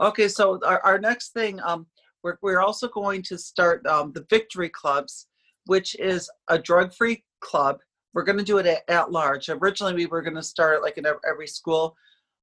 Okay, 0.00 0.28
so 0.28 0.58
our, 0.64 0.80
our 0.84 0.98
next 0.98 1.34
thing, 1.34 1.60
um, 1.64 1.86
we're 2.24 2.38
we're 2.42 2.60
also 2.60 2.88
going 2.88 3.22
to 3.22 3.38
start 3.38 3.86
um, 3.86 4.12
the 4.12 4.24
Victory 4.30 4.68
Clubs, 4.70 5.27
which 5.68 5.94
is 5.96 6.30
a 6.48 6.58
drug-free 6.58 7.22
club. 7.40 7.78
We're 8.14 8.24
going 8.24 8.38
to 8.38 8.44
do 8.44 8.56
it 8.56 8.64
at, 8.64 8.88
at 8.88 9.12
large. 9.12 9.50
Originally, 9.50 9.92
we 9.92 10.06
were 10.06 10.22
going 10.22 10.34
to 10.34 10.42
start 10.42 10.82
like 10.82 10.96
in 10.96 11.04
every 11.06 11.46
school. 11.46 11.94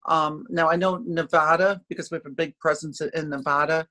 Um, 0.08 0.46
now 0.48 0.70
I 0.70 0.76
know 0.76 1.02
Nevada 1.04 1.82
because 1.90 2.12
we 2.12 2.18
have 2.18 2.26
a 2.28 2.30
big 2.30 2.58
presence 2.60 3.02
in- 3.02 3.30
Nevada, 3.32 3.88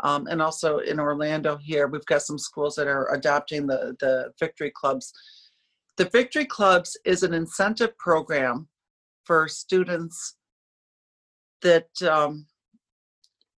um, 0.00 0.26
and 0.26 0.40
also 0.40 0.78
in 0.78 0.98
Orlando 0.98 1.58
here. 1.58 1.86
We've 1.86 2.06
got 2.06 2.22
some 2.22 2.38
schools 2.38 2.74
that 2.76 2.88
are 2.88 3.12
adopting 3.12 3.66
the 3.66 3.94
the 4.00 4.32
Victory 4.40 4.72
Clubs. 4.74 5.12
The 5.98 6.08
Victory 6.08 6.46
Clubs 6.46 6.96
is 7.04 7.22
an 7.22 7.34
incentive 7.34 7.96
program 7.98 8.68
for 9.24 9.48
students 9.48 10.36
that 11.60 11.90
um, 12.10 12.46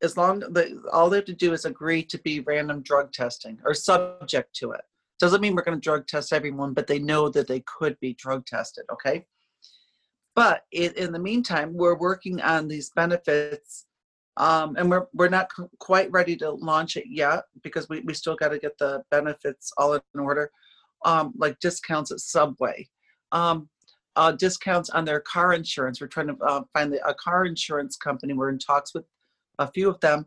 as 0.01 0.17
long 0.17 0.39
the 0.39 0.81
all 0.91 1.07
they 1.07 1.17
have 1.17 1.25
to 1.25 1.33
do 1.35 1.53
is 1.53 1.65
agree 1.65 2.03
to 2.03 2.17
be 2.17 2.39
random 2.39 2.81
drug 2.81 3.11
testing 3.11 3.59
or 3.63 3.75
subject 3.75 4.55
to 4.55 4.71
it. 4.71 4.81
Doesn't 5.19 5.41
mean 5.41 5.55
we're 5.55 5.63
going 5.63 5.79
to 5.79 5.81
drug 5.81 6.07
test 6.07 6.33
everyone, 6.33 6.73
but 6.73 6.87
they 6.87 6.99
know 6.99 7.29
that 7.29 7.47
they 7.47 7.61
could 7.61 7.99
be 7.99 8.13
drug 8.13 8.45
tested. 8.45 8.85
Okay. 8.91 9.25
But 10.35 10.63
in, 10.71 11.11
the 11.11 11.19
meantime, 11.19 11.73
we're 11.73 11.97
working 11.97 12.41
on 12.41 12.67
these 12.67 12.89
benefits, 12.95 13.85
um, 14.37 14.75
and 14.77 14.89
we're 14.89 15.05
we're 15.13 15.29
not 15.29 15.51
quite 15.79 16.11
ready 16.11 16.35
to 16.37 16.49
launch 16.49 16.97
it 16.97 17.05
yet 17.07 17.43
because 17.61 17.87
we, 17.87 17.99
we 18.01 18.15
still 18.15 18.35
got 18.35 18.49
to 18.49 18.57
get 18.57 18.75
the 18.79 19.03
benefits 19.11 19.71
all 19.77 19.93
in 19.93 20.01
order, 20.15 20.49
um, 21.05 21.33
like 21.37 21.59
discounts 21.59 22.11
at 22.11 22.19
Subway, 22.19 22.89
um, 23.31 23.69
uh, 24.15 24.31
discounts 24.31 24.89
on 24.89 25.05
their 25.05 25.19
car 25.19 25.53
insurance. 25.53 26.01
We're 26.01 26.07
trying 26.07 26.27
to 26.27 26.37
uh, 26.43 26.63
find 26.73 26.91
the, 26.91 27.07
a 27.07 27.13
car 27.13 27.45
insurance 27.45 27.95
company. 27.95 28.33
We're 28.33 28.49
in 28.49 28.57
talks 28.57 28.95
with 28.95 29.05
a 29.59 29.71
few 29.71 29.87
of 29.87 29.99
them. 29.99 30.25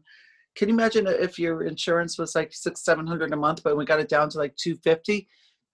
Can 0.56 0.68
you 0.68 0.74
imagine 0.74 1.06
if 1.06 1.38
your 1.38 1.64
insurance 1.64 2.18
was 2.18 2.34
like 2.34 2.52
six, 2.52 2.82
seven 2.82 3.06
hundred 3.06 3.32
a 3.32 3.36
month, 3.36 3.62
but 3.62 3.76
we 3.76 3.84
got 3.84 4.00
it 4.00 4.08
down 4.08 4.30
to 4.30 4.38
like 4.38 4.56
two 4.56 4.76
fifty, 4.76 5.28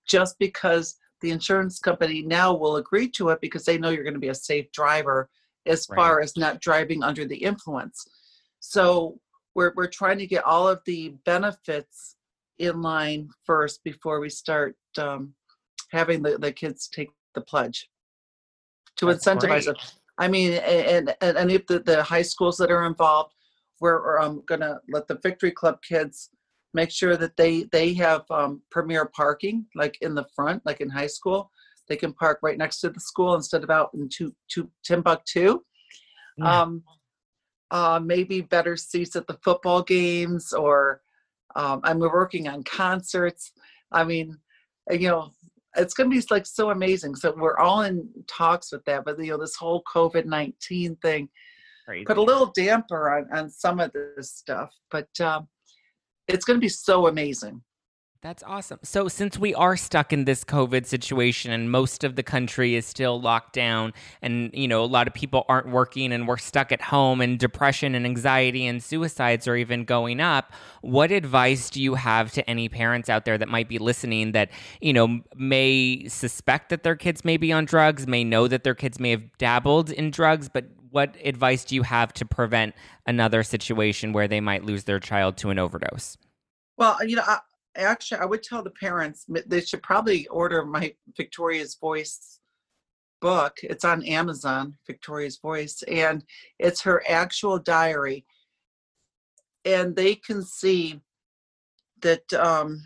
just 0.08 0.38
because 0.38 0.96
the 1.20 1.30
insurance 1.30 1.78
company 1.78 2.22
now 2.22 2.52
will 2.52 2.76
agree 2.76 3.08
to 3.10 3.28
it 3.28 3.40
because 3.40 3.64
they 3.64 3.78
know 3.78 3.90
you're 3.90 4.02
going 4.02 4.14
to 4.14 4.20
be 4.20 4.28
a 4.28 4.34
safe 4.34 4.70
driver 4.72 5.30
as 5.66 5.86
Right. 5.88 5.96
far 5.96 6.20
as 6.20 6.36
not 6.36 6.60
driving 6.60 7.04
under 7.04 7.24
the 7.24 7.36
influence. 7.36 8.04
So 8.58 9.20
we're 9.54 9.72
we're 9.76 9.86
trying 9.86 10.18
to 10.18 10.26
get 10.26 10.44
all 10.44 10.66
of 10.68 10.80
the 10.84 11.10
benefits 11.24 12.16
in 12.58 12.82
line 12.82 13.28
first 13.46 13.84
before 13.84 14.18
we 14.18 14.28
start 14.28 14.76
um, 14.98 15.34
having 15.90 16.22
the, 16.22 16.38
the 16.38 16.52
kids 16.52 16.88
take 16.88 17.10
the 17.34 17.40
pledge 17.40 17.88
to 18.96 19.06
That's 19.06 19.24
incentivize 19.24 19.46
great. 19.46 19.68
it. 19.68 19.78
I 20.18 20.28
mean, 20.28 20.52
a- 20.52 20.96
and, 20.96 21.14
and 21.20 21.50
if 21.50 21.66
the, 21.66 21.78
the 21.80 22.02
high 22.02 22.22
schools 22.22 22.56
that 22.58 22.70
are 22.70 22.84
involved, 22.84 23.34
we're 23.82 24.20
um, 24.20 24.42
gonna 24.46 24.80
let 24.88 25.08
the 25.08 25.18
Victory 25.22 25.50
Club 25.50 25.82
kids 25.82 26.30
make 26.72 26.90
sure 26.90 27.16
that 27.16 27.36
they 27.36 27.64
they 27.72 27.92
have 27.94 28.22
um, 28.30 28.62
premier 28.70 29.06
parking, 29.06 29.66
like 29.74 29.98
in 30.00 30.14
the 30.14 30.24
front, 30.34 30.62
like 30.64 30.80
in 30.80 30.88
high 30.88 31.08
school. 31.08 31.50
They 31.88 31.96
can 31.96 32.12
park 32.12 32.38
right 32.42 32.56
next 32.56 32.80
to 32.80 32.90
the 32.90 33.00
school 33.00 33.34
instead 33.34 33.64
of 33.64 33.70
out 33.70 33.90
in 33.92 34.08
two, 34.08 34.32
two, 34.48 34.70
Timbuktu. 34.84 35.58
Yeah. 36.38 36.62
Um, 36.62 36.84
uh, 37.72 38.00
maybe 38.02 38.40
better 38.40 38.76
seats 38.76 39.16
at 39.16 39.26
the 39.26 39.38
football 39.42 39.82
games, 39.82 40.52
or 40.52 41.02
um, 41.56 41.82
we're 41.96 42.12
working 42.12 42.46
on 42.48 42.62
concerts. 42.62 43.50
I 43.90 44.04
mean, 44.04 44.38
uh, 44.90 44.94
you 44.94 45.08
know, 45.08 45.32
it's 45.76 45.92
going 45.92 46.08
to 46.08 46.16
be 46.16 46.24
like 46.30 46.46
so 46.46 46.70
amazing. 46.70 47.16
So 47.16 47.34
we're 47.36 47.58
all 47.58 47.82
in 47.82 48.08
talks 48.28 48.70
with 48.72 48.84
that, 48.84 49.04
but 49.04 49.18
you 49.18 49.32
know, 49.32 49.38
this 49.38 49.56
whole 49.56 49.82
COVID 49.92 50.24
nineteen 50.26 50.96
thing 51.02 51.28
Crazy. 51.84 52.04
put 52.04 52.18
a 52.18 52.22
little 52.22 52.52
damper 52.54 53.10
on 53.10 53.28
on 53.36 53.50
some 53.50 53.80
of 53.80 53.92
this 53.92 54.32
stuff, 54.32 54.72
but 54.90 55.08
um, 55.20 55.48
it's 56.28 56.44
going 56.44 56.56
to 56.56 56.60
be 56.60 56.68
so 56.68 57.08
amazing. 57.08 57.62
That's 58.22 58.44
awesome. 58.44 58.78
So, 58.84 59.08
since 59.08 59.36
we 59.36 59.52
are 59.52 59.76
stuck 59.76 60.12
in 60.12 60.26
this 60.26 60.44
COVID 60.44 60.86
situation 60.86 61.50
and 61.50 61.68
most 61.72 62.04
of 62.04 62.14
the 62.14 62.22
country 62.22 62.76
is 62.76 62.86
still 62.86 63.20
locked 63.20 63.52
down, 63.52 63.92
and 64.22 64.52
you 64.54 64.68
know, 64.68 64.84
a 64.84 64.86
lot 64.86 65.08
of 65.08 65.12
people 65.12 65.44
aren't 65.48 65.70
working 65.70 66.12
and 66.12 66.28
we're 66.28 66.36
stuck 66.36 66.70
at 66.70 66.80
home, 66.80 67.20
and 67.20 67.36
depression 67.36 67.96
and 67.96 68.06
anxiety 68.06 68.64
and 68.64 68.80
suicides 68.80 69.48
are 69.48 69.56
even 69.56 69.84
going 69.84 70.20
up, 70.20 70.52
what 70.82 71.10
advice 71.10 71.68
do 71.68 71.82
you 71.82 71.96
have 71.96 72.30
to 72.34 72.48
any 72.48 72.68
parents 72.68 73.08
out 73.08 73.24
there 73.24 73.36
that 73.36 73.48
might 73.48 73.68
be 73.68 73.78
listening 73.78 74.30
that, 74.30 74.52
you 74.80 74.92
know, 74.92 75.20
may 75.34 76.06
suspect 76.06 76.68
that 76.68 76.84
their 76.84 76.94
kids 76.94 77.24
may 77.24 77.36
be 77.36 77.50
on 77.50 77.64
drugs, 77.64 78.06
may 78.06 78.22
know 78.22 78.46
that 78.46 78.62
their 78.62 78.76
kids 78.76 79.00
may 79.00 79.10
have 79.10 79.36
dabbled 79.36 79.90
in 79.90 80.12
drugs, 80.12 80.48
but 80.48 80.66
what 80.92 81.16
advice 81.24 81.64
do 81.64 81.74
you 81.74 81.82
have 81.82 82.12
to 82.12 82.24
prevent 82.26 82.74
another 83.06 83.42
situation 83.42 84.12
where 84.12 84.28
they 84.28 84.40
might 84.40 84.64
lose 84.64 84.84
their 84.84 85.00
child 85.00 85.38
to 85.38 85.48
an 85.48 85.58
overdose? 85.58 86.18
Well, 86.76 86.98
you 87.04 87.16
know, 87.16 87.24
I, 87.26 87.38
actually, 87.74 88.20
I 88.20 88.26
would 88.26 88.42
tell 88.42 88.62
the 88.62 88.70
parents 88.70 89.24
they 89.46 89.62
should 89.62 89.82
probably 89.82 90.26
order 90.28 90.64
my 90.64 90.94
Victoria's 91.16 91.76
Voice 91.76 92.40
book. 93.22 93.56
It's 93.62 93.84
on 93.84 94.04
Amazon, 94.04 94.76
Victoria's 94.86 95.38
Voice, 95.38 95.82
and 95.88 96.24
it's 96.58 96.82
her 96.82 97.02
actual 97.08 97.58
diary. 97.58 98.26
And 99.64 99.96
they 99.96 100.14
can 100.14 100.42
see 100.42 101.00
that, 102.02 102.30
um, 102.34 102.82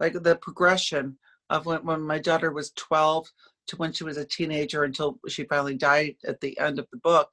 like 0.00 0.14
the 0.14 0.36
progression 0.36 1.18
of 1.50 1.66
when, 1.66 1.84
when 1.84 2.00
my 2.00 2.18
daughter 2.18 2.52
was 2.52 2.70
12 2.70 3.30
to 3.68 3.76
when 3.76 3.92
she 3.92 4.04
was 4.04 4.16
a 4.16 4.24
teenager 4.24 4.84
until 4.84 5.18
she 5.28 5.44
finally 5.44 5.74
died 5.74 6.16
at 6.26 6.40
the 6.40 6.58
end 6.58 6.78
of 6.78 6.86
the 6.90 6.98
book. 6.98 7.30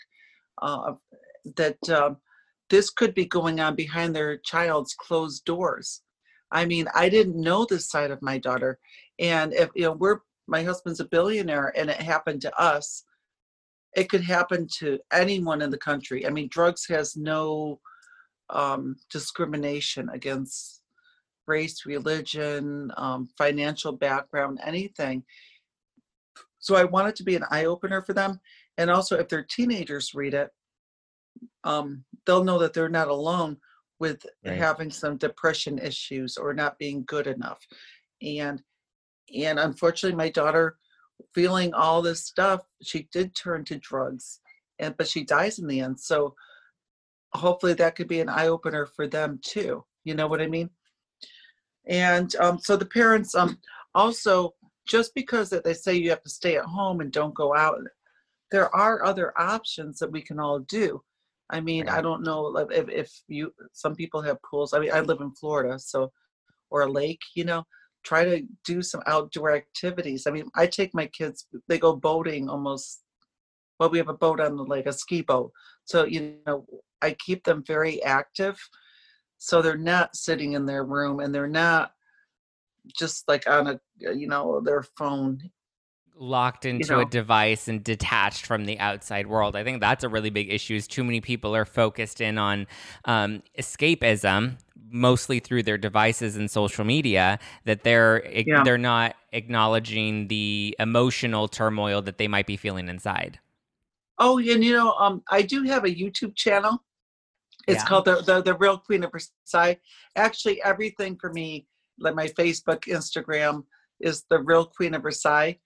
Uh, 0.61 0.93
that 1.55 1.89
um, 1.89 2.17
this 2.69 2.89
could 2.89 3.13
be 3.13 3.25
going 3.25 3.59
on 3.59 3.75
behind 3.75 4.15
their 4.15 4.37
child's 4.37 4.93
closed 4.93 5.43
doors. 5.45 6.01
I 6.51 6.65
mean, 6.65 6.87
I 6.93 7.09
didn't 7.09 7.39
know 7.39 7.65
this 7.65 7.89
side 7.89 8.11
of 8.11 8.21
my 8.21 8.37
daughter. 8.37 8.79
And 9.19 9.53
if, 9.53 9.69
you 9.75 9.83
know, 9.83 9.93
we're, 9.93 10.19
my 10.47 10.63
husband's 10.63 10.99
a 10.99 11.05
billionaire 11.05 11.73
and 11.75 11.89
it 11.89 12.01
happened 12.01 12.41
to 12.41 12.61
us, 12.61 13.05
it 13.95 14.09
could 14.09 14.23
happen 14.23 14.67
to 14.79 14.99
anyone 15.11 15.61
in 15.61 15.69
the 15.69 15.77
country. 15.77 16.25
I 16.25 16.29
mean, 16.29 16.47
drugs 16.49 16.85
has 16.87 17.17
no 17.17 17.79
um, 18.49 18.95
discrimination 19.09 20.09
against 20.09 20.81
race, 21.47 21.85
religion, 21.85 22.91
um, 22.97 23.29
financial 23.37 23.91
background, 23.91 24.59
anything. 24.63 25.23
So 26.61 26.75
I 26.75 26.85
want 26.85 27.09
it 27.09 27.15
to 27.17 27.23
be 27.23 27.35
an 27.35 27.43
eye 27.51 27.65
opener 27.65 28.01
for 28.01 28.13
them. 28.13 28.39
And 28.77 28.89
also, 28.89 29.17
if 29.17 29.27
their 29.27 29.43
teenagers 29.43 30.13
read 30.15 30.33
it, 30.33 30.49
um, 31.63 32.05
they'll 32.25 32.43
know 32.43 32.59
that 32.59 32.73
they're 32.73 32.89
not 32.89 33.09
alone 33.09 33.57
with 33.99 34.25
right. 34.45 34.57
having 34.57 34.89
some 34.89 35.17
depression 35.17 35.77
issues 35.77 36.37
or 36.37 36.53
not 36.53 36.79
being 36.79 37.03
good 37.05 37.27
enough. 37.27 37.59
And 38.21 38.61
and 39.35 39.59
unfortunately, 39.59 40.17
my 40.17 40.29
daughter, 40.29 40.77
feeling 41.33 41.73
all 41.73 42.01
this 42.01 42.25
stuff, 42.25 42.61
she 42.81 43.07
did 43.11 43.35
turn 43.35 43.63
to 43.65 43.77
drugs, 43.77 44.39
and 44.79 44.95
but 44.97 45.07
she 45.07 45.23
dies 45.23 45.59
in 45.59 45.67
the 45.67 45.81
end. 45.81 45.99
So 45.99 46.35
hopefully, 47.33 47.73
that 47.73 47.95
could 47.95 48.07
be 48.07 48.19
an 48.19 48.29
eye 48.29 48.47
opener 48.47 48.85
for 48.85 49.07
them 49.07 49.39
too. 49.43 49.83
You 50.03 50.15
know 50.15 50.27
what 50.27 50.41
I 50.41 50.47
mean? 50.47 50.69
And 51.87 52.35
um, 52.35 52.59
so 52.59 52.75
the 52.75 52.85
parents 52.85 53.33
um, 53.35 53.59
also 53.95 54.53
just 54.91 55.15
because 55.15 55.49
that 55.49 55.63
they 55.63 55.73
say 55.73 55.95
you 55.95 56.09
have 56.09 56.21
to 56.21 56.29
stay 56.29 56.57
at 56.57 56.65
home 56.65 56.99
and 56.99 57.13
don't 57.13 57.33
go 57.33 57.55
out, 57.55 57.79
there 58.51 58.75
are 58.75 59.05
other 59.05 59.31
options 59.39 59.97
that 59.99 60.11
we 60.11 60.21
can 60.21 60.37
all 60.37 60.59
do. 60.59 61.01
I 61.49 61.61
mean, 61.61 61.87
I 61.87 62.01
don't 62.01 62.23
know 62.23 62.57
if, 62.69 62.89
if 62.89 63.09
you, 63.29 63.53
some 63.71 63.95
people 63.95 64.21
have 64.21 64.41
pools. 64.43 64.73
I 64.73 64.79
mean, 64.79 64.91
I 64.93 64.99
live 64.99 65.21
in 65.21 65.31
Florida, 65.31 65.79
so, 65.79 66.11
or 66.69 66.81
a 66.81 66.91
lake, 66.91 67.21
you 67.35 67.45
know, 67.45 67.63
try 68.03 68.25
to 68.25 68.41
do 68.65 68.81
some 68.81 69.01
outdoor 69.07 69.55
activities. 69.55 70.27
I 70.27 70.31
mean, 70.31 70.49
I 70.55 70.67
take 70.67 70.93
my 70.93 71.05
kids, 71.07 71.47
they 71.69 71.79
go 71.79 71.95
boating 71.95 72.49
almost, 72.49 73.01
well, 73.79 73.89
we 73.89 73.97
have 73.97 74.09
a 74.09 74.13
boat 74.13 74.41
on 74.41 74.57
the 74.57 74.63
lake, 74.63 74.87
a 74.87 74.93
ski 74.93 75.21
boat. 75.21 75.53
So, 75.85 76.03
you 76.05 76.35
know, 76.45 76.65
I 77.01 77.15
keep 77.25 77.45
them 77.45 77.63
very 77.65 78.03
active. 78.03 78.59
So 79.37 79.61
they're 79.61 79.77
not 79.77 80.17
sitting 80.17 80.53
in 80.53 80.65
their 80.65 80.83
room 80.83 81.21
and 81.21 81.33
they're 81.33 81.47
not 81.47 81.93
just 82.87 83.27
like 83.27 83.47
on 83.47 83.67
a 83.67 83.79
uh, 84.07 84.11
you 84.11 84.27
know 84.27 84.61
their 84.61 84.83
phone 84.97 85.51
locked 86.21 86.65
into 86.65 86.87
you 86.87 86.95
know? 86.95 87.01
a 87.01 87.05
device 87.05 87.67
and 87.67 87.83
detached 87.83 88.45
from 88.45 88.65
the 88.65 88.79
outside 88.79 89.27
world. 89.27 89.55
I 89.55 89.63
think 89.63 89.81
that's 89.81 90.03
a 90.03 90.09
really 90.09 90.29
big 90.29 90.51
issue. 90.53 90.75
Is 90.75 90.87
too 90.87 91.03
many 91.03 91.19
people 91.19 91.55
are 91.55 91.65
focused 91.65 92.21
in 92.21 92.37
on 92.37 92.67
um, 93.05 93.41
escapism, 93.59 94.57
mostly 94.89 95.39
through 95.39 95.63
their 95.63 95.77
devices 95.77 96.37
and 96.37 96.49
social 96.49 96.85
media. 96.85 97.39
That 97.65 97.83
they're 97.83 98.25
yeah. 98.29 98.63
they're 98.63 98.77
not 98.77 99.15
acknowledging 99.33 100.27
the 100.27 100.75
emotional 100.79 101.47
turmoil 101.47 102.01
that 102.03 102.17
they 102.17 102.27
might 102.27 102.45
be 102.45 102.57
feeling 102.57 102.87
inside. 102.87 103.39
Oh, 104.19 104.37
and 104.37 104.63
you 104.63 104.73
know, 104.73 104.93
um, 104.93 105.23
I 105.29 105.41
do 105.41 105.63
have 105.63 105.83
a 105.83 105.89
YouTube 105.89 106.35
channel. 106.35 106.83
It's 107.67 107.83
yeah. 107.83 107.87
called 107.87 108.05
the, 108.05 108.21
the 108.21 108.41
the 108.41 108.53
Real 108.55 108.77
Queen 108.77 109.03
of 109.03 109.11
Versailles. 109.11 109.79
Actually, 110.15 110.61
everything 110.63 111.17
for 111.17 111.31
me 111.33 111.67
like 111.99 112.15
my 112.15 112.27
Facebook, 112.27 112.85
Instagram 112.85 113.63
is 113.99 114.25
the 114.29 114.39
real 114.39 114.65
Queen 114.65 114.93
of 114.93 115.03
Versailles. 115.03 115.59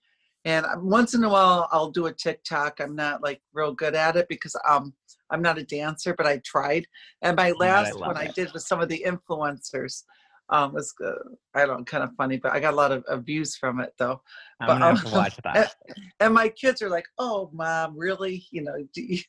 And 0.44 0.64
once 0.76 1.14
in 1.14 1.24
a 1.24 1.28
while, 1.28 1.68
I'll 1.72 1.90
do 1.90 2.06
a 2.06 2.12
TikTok. 2.12 2.78
I'm 2.80 2.94
not 2.94 3.20
like 3.20 3.40
real 3.52 3.72
good 3.72 3.96
at 3.96 4.14
it 4.14 4.28
because 4.28 4.54
um, 4.68 4.94
I'm 5.30 5.42
not 5.42 5.58
a 5.58 5.64
dancer, 5.64 6.14
but 6.16 6.26
I 6.26 6.40
tried. 6.44 6.86
And 7.22 7.36
my 7.36 7.50
last 7.52 7.96
I 7.96 7.98
one 7.98 8.16
it. 8.16 8.20
I 8.20 8.26
did 8.28 8.52
with 8.52 8.62
some 8.62 8.80
of 8.80 8.88
the 8.88 9.04
influencers 9.04 10.04
um, 10.48 10.72
was 10.72 10.94
uh, 11.04 11.10
I 11.54 11.66
don't 11.66 11.78
know, 11.78 11.84
kind 11.84 12.04
of 12.04 12.14
funny, 12.16 12.36
but 12.36 12.52
I 12.52 12.60
got 12.60 12.74
a 12.74 12.76
lot 12.76 12.92
of, 12.92 13.02
of 13.04 13.24
views 13.24 13.56
from 13.56 13.80
it 13.80 13.92
though. 13.98 14.20
I'm 14.60 14.68
but, 14.68 14.74
gonna 14.74 14.84
have 14.84 14.98
um, 14.98 15.10
to 15.10 15.16
watch 15.16 15.36
that. 15.44 15.74
And, 15.88 15.96
and, 16.20 16.34
my 16.34 16.48
kids 16.48 16.80
are 16.82 16.88
like, 16.88 17.06
"Oh, 17.18 17.50
mom, 17.52 17.98
really? 17.98 18.46
You 18.52 18.62
know?" 18.62 18.76
You? 18.94 19.18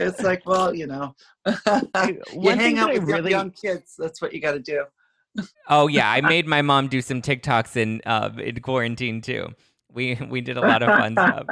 It's 0.00 0.22
like, 0.22 0.44
well, 0.44 0.74
you 0.74 0.88
know, 0.88 1.14
you 1.46 2.50
hang 2.50 2.78
out 2.78 2.92
with 2.92 3.04
really... 3.04 3.30
young 3.30 3.52
kids. 3.52 3.94
That's 3.96 4.20
what 4.20 4.34
you 4.34 4.40
got 4.40 4.52
to 4.52 4.58
do 4.58 4.84
oh 5.68 5.86
yeah, 5.86 6.10
I 6.10 6.20
made 6.20 6.46
my 6.46 6.62
mom 6.62 6.88
do 6.88 7.00
some 7.02 7.22
TikToks 7.22 7.76
in 7.76 8.00
uh, 8.06 8.30
in 8.38 8.60
quarantine 8.60 9.20
too. 9.20 9.48
We 9.92 10.14
we 10.28 10.40
did 10.40 10.56
a 10.56 10.60
lot 10.60 10.82
of 10.82 10.88
fun 10.88 11.12
stuff. 11.12 11.46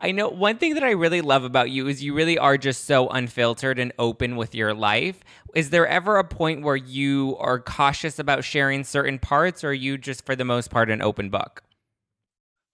I 0.00 0.12
know 0.12 0.28
one 0.28 0.58
thing 0.58 0.74
that 0.74 0.82
I 0.82 0.90
really 0.90 1.22
love 1.22 1.44
about 1.44 1.70
you 1.70 1.88
is 1.88 2.02
you 2.02 2.14
really 2.14 2.36
are 2.36 2.58
just 2.58 2.84
so 2.84 3.08
unfiltered 3.08 3.78
and 3.78 3.92
open 3.98 4.36
with 4.36 4.54
your 4.54 4.74
life. 4.74 5.20
Is 5.54 5.70
there 5.70 5.86
ever 5.86 6.18
a 6.18 6.24
point 6.24 6.62
where 6.62 6.76
you 6.76 7.36
are 7.40 7.58
cautious 7.58 8.18
about 8.18 8.44
sharing 8.44 8.84
certain 8.84 9.18
parts, 9.18 9.64
or 9.64 9.68
are 9.68 9.72
you 9.72 9.96
just 9.96 10.26
for 10.26 10.36
the 10.36 10.44
most 10.44 10.70
part 10.70 10.90
an 10.90 11.00
open 11.00 11.30
book? 11.30 11.62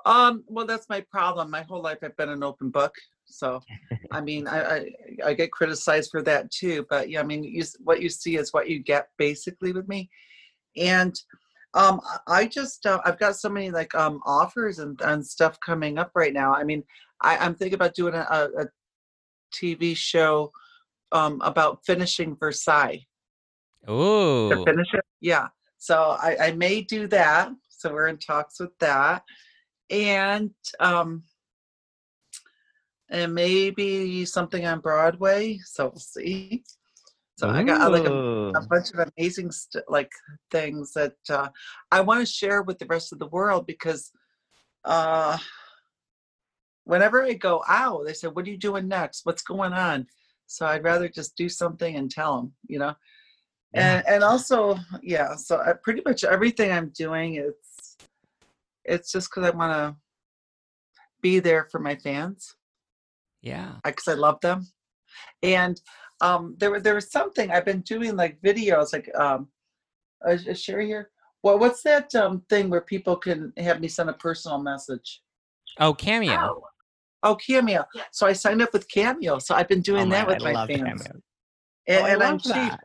Um, 0.05 0.43
well, 0.49 0.67
that's 0.67 0.89
my 0.89 1.01
problem. 1.13 1.51
My 1.51 1.63
whole 1.63 1.81
life 1.81 1.99
I've 2.03 2.17
been 2.17 2.29
an 2.29 2.43
open 2.43 2.71
book. 2.71 2.97
So, 3.33 3.61
I 4.11 4.21
mean, 4.21 4.47
I, 4.47 4.61
I, 4.61 4.87
I 5.27 5.35
get 5.35 5.53
criticized 5.53 6.11
for 6.11 6.23
that 6.23 6.51
too. 6.51 6.87
But 6.89 7.11
yeah, 7.11 7.21
I 7.21 7.25
mean, 7.25 7.45
you, 7.45 7.65
what 7.81 8.03
you 8.03 8.09
see 8.09 8.37
is 8.37 8.53
what 8.53 8.69
you 8.69 8.79
get 8.79 9.09
basically 9.19 9.73
with 9.73 9.89
me. 9.89 10.11
And 10.77 11.15
um, 11.75 12.01
I 12.27 12.47
just 12.47 12.85
uh, 12.87 13.01
I've 13.05 13.19
got 13.19 13.37
so 13.37 13.49
many 13.49 13.71
like 13.71 13.95
um 13.95 14.21
offers 14.27 14.79
and, 14.79 15.01
and 15.03 15.27
stuff 15.27 15.59
coming 15.65 15.99
up 15.99 16.11
right 16.15 16.33
now. 16.33 16.55
I 16.55 16.65
mean, 16.65 16.85
I, 17.21 17.39
I'm 17.39 17.55
thinking 17.55 17.75
about 17.75 17.95
doing 17.95 18.15
a, 18.15 18.49
a 18.59 18.67
TV 19.55 19.97
show 19.97 20.53
um 21.13 21.41
about 21.43 21.85
finishing 21.85 22.37
Versailles. 22.37 23.07
Oh, 23.89 24.51
to 24.51 24.65
finish 24.65 24.89
it, 24.93 25.05
yeah. 25.21 25.49
So 25.79 26.17
I, 26.21 26.37
I 26.41 26.53
may 26.53 26.83
do 26.83 27.09
that. 27.09 27.51
So 27.69 27.93
we're 27.93 28.09
in 28.09 28.19
talks 28.19 28.61
with 28.61 28.79
that, 28.79 29.23
and 29.91 30.51
um, 30.79 31.25
and 33.13 33.35
maybe 33.35 34.25
something 34.25 34.67
on 34.67 34.81
Broadway. 34.81 35.59
So 35.65 35.89
we'll 35.89 36.01
see. 36.01 36.65
So 37.37 37.49
Ooh. 37.49 37.53
I 37.53 37.63
got 37.63 37.93
like 37.93 38.05
a, 38.05 38.13
a, 38.13 38.67
bunch 38.69 38.91
of 38.93 39.11
amazing 39.17 39.53
st- 39.53 39.85
like 39.89 40.11
things 40.51 40.93
that 40.95 41.15
uh, 41.29 41.49
I 41.91 42.01
want 42.01 42.21
to 42.21 42.33
share 42.33 42.63
with 42.63 42.79
the 42.79 42.87
rest 42.87 43.13
of 43.13 43.19
the 43.19 43.27
world 43.29 43.67
because 43.67 44.11
uh, 44.85 45.37
whenever 46.85 47.23
I 47.23 47.35
go 47.35 47.63
out, 47.69 48.07
they 48.07 48.15
say, 48.15 48.29
"What 48.29 48.47
are 48.47 48.51
you 48.51 48.57
doing 48.57 48.89
next? 48.89 49.27
What's 49.27 49.43
going 49.43 49.73
on?" 49.73 50.07
So 50.47 50.67
I'd 50.67 50.85
rather 50.85 51.09
just 51.09 51.37
do 51.37 51.49
something 51.49 51.97
and 51.97 52.11
tell 52.11 52.37
them, 52.37 52.53
you 52.67 52.79
know. 52.79 52.95
Yeah. 53.75 53.97
And 53.97 54.09
and 54.09 54.25
also, 54.25 54.79
yeah. 55.03 55.37
So 55.37 55.61
I, 55.61 55.75
pretty 55.83 56.03
much 56.07 56.25
everything 56.25 56.73
I'm 56.73 56.91
doing, 56.91 57.35
it's 57.35 57.97
it's 58.85 59.13
just 59.13 59.31
because 59.31 59.51
I 59.51 59.57
want 59.57 59.73
to 59.73 59.97
be 61.21 61.41
there 61.41 61.69
for 61.71 61.79
my 61.79 61.97
fans. 61.97 62.55
Yeah. 63.43 63.75
Because 63.85 64.09
I 64.09 64.15
love 64.15 64.41
them. 64.41 64.67
And 65.43 65.81
um, 66.21 66.57
there, 66.59 66.81
there 66.81 66.95
was 66.95 67.11
something 67.11 67.51
I've 67.51 67.65
been 67.65 67.81
doing 67.81 68.17
like 68.17 68.41
videos, 68.41 68.93
like 68.93 69.11
um, 69.17 69.49
uh, 70.27 70.37
share 70.55 70.81
here. 70.81 71.11
Well, 71.43 71.59
what's 71.59 71.83
that 71.83 72.15
um, 72.15 72.43
thing 72.49 72.71
where 72.71 72.81
people 72.81 73.17
can 73.17 73.53
have 73.57 73.81
me 73.81 73.89
send 73.89 74.09
a 74.09 74.15
personal 74.15 74.63
message? 74.63 75.23
Oh, 75.81 75.93
Cameo. 75.93 76.33
Oh, 76.35 76.63
oh 77.25 77.35
Cameo. 77.35 77.85
So 78.13 78.27
I 78.27 78.33
signed 78.33 78.63
up 78.63 78.73
with 78.73 78.89
Cameo. 78.89 79.39
So 79.41 79.55
I've 79.55 79.69
been 79.69 79.81
doing 79.81 80.07
oh, 80.07 80.11
that 80.11 80.27
with 80.29 80.43
I 80.43 80.53
my 80.53 80.67
fans. 80.67 81.03
Cameo. 81.03 81.21
And, 81.89 82.03
oh, 82.03 82.07
and 82.07 82.23
I'm 82.23 82.39
cheap. 82.39 82.55
That. 82.55 82.81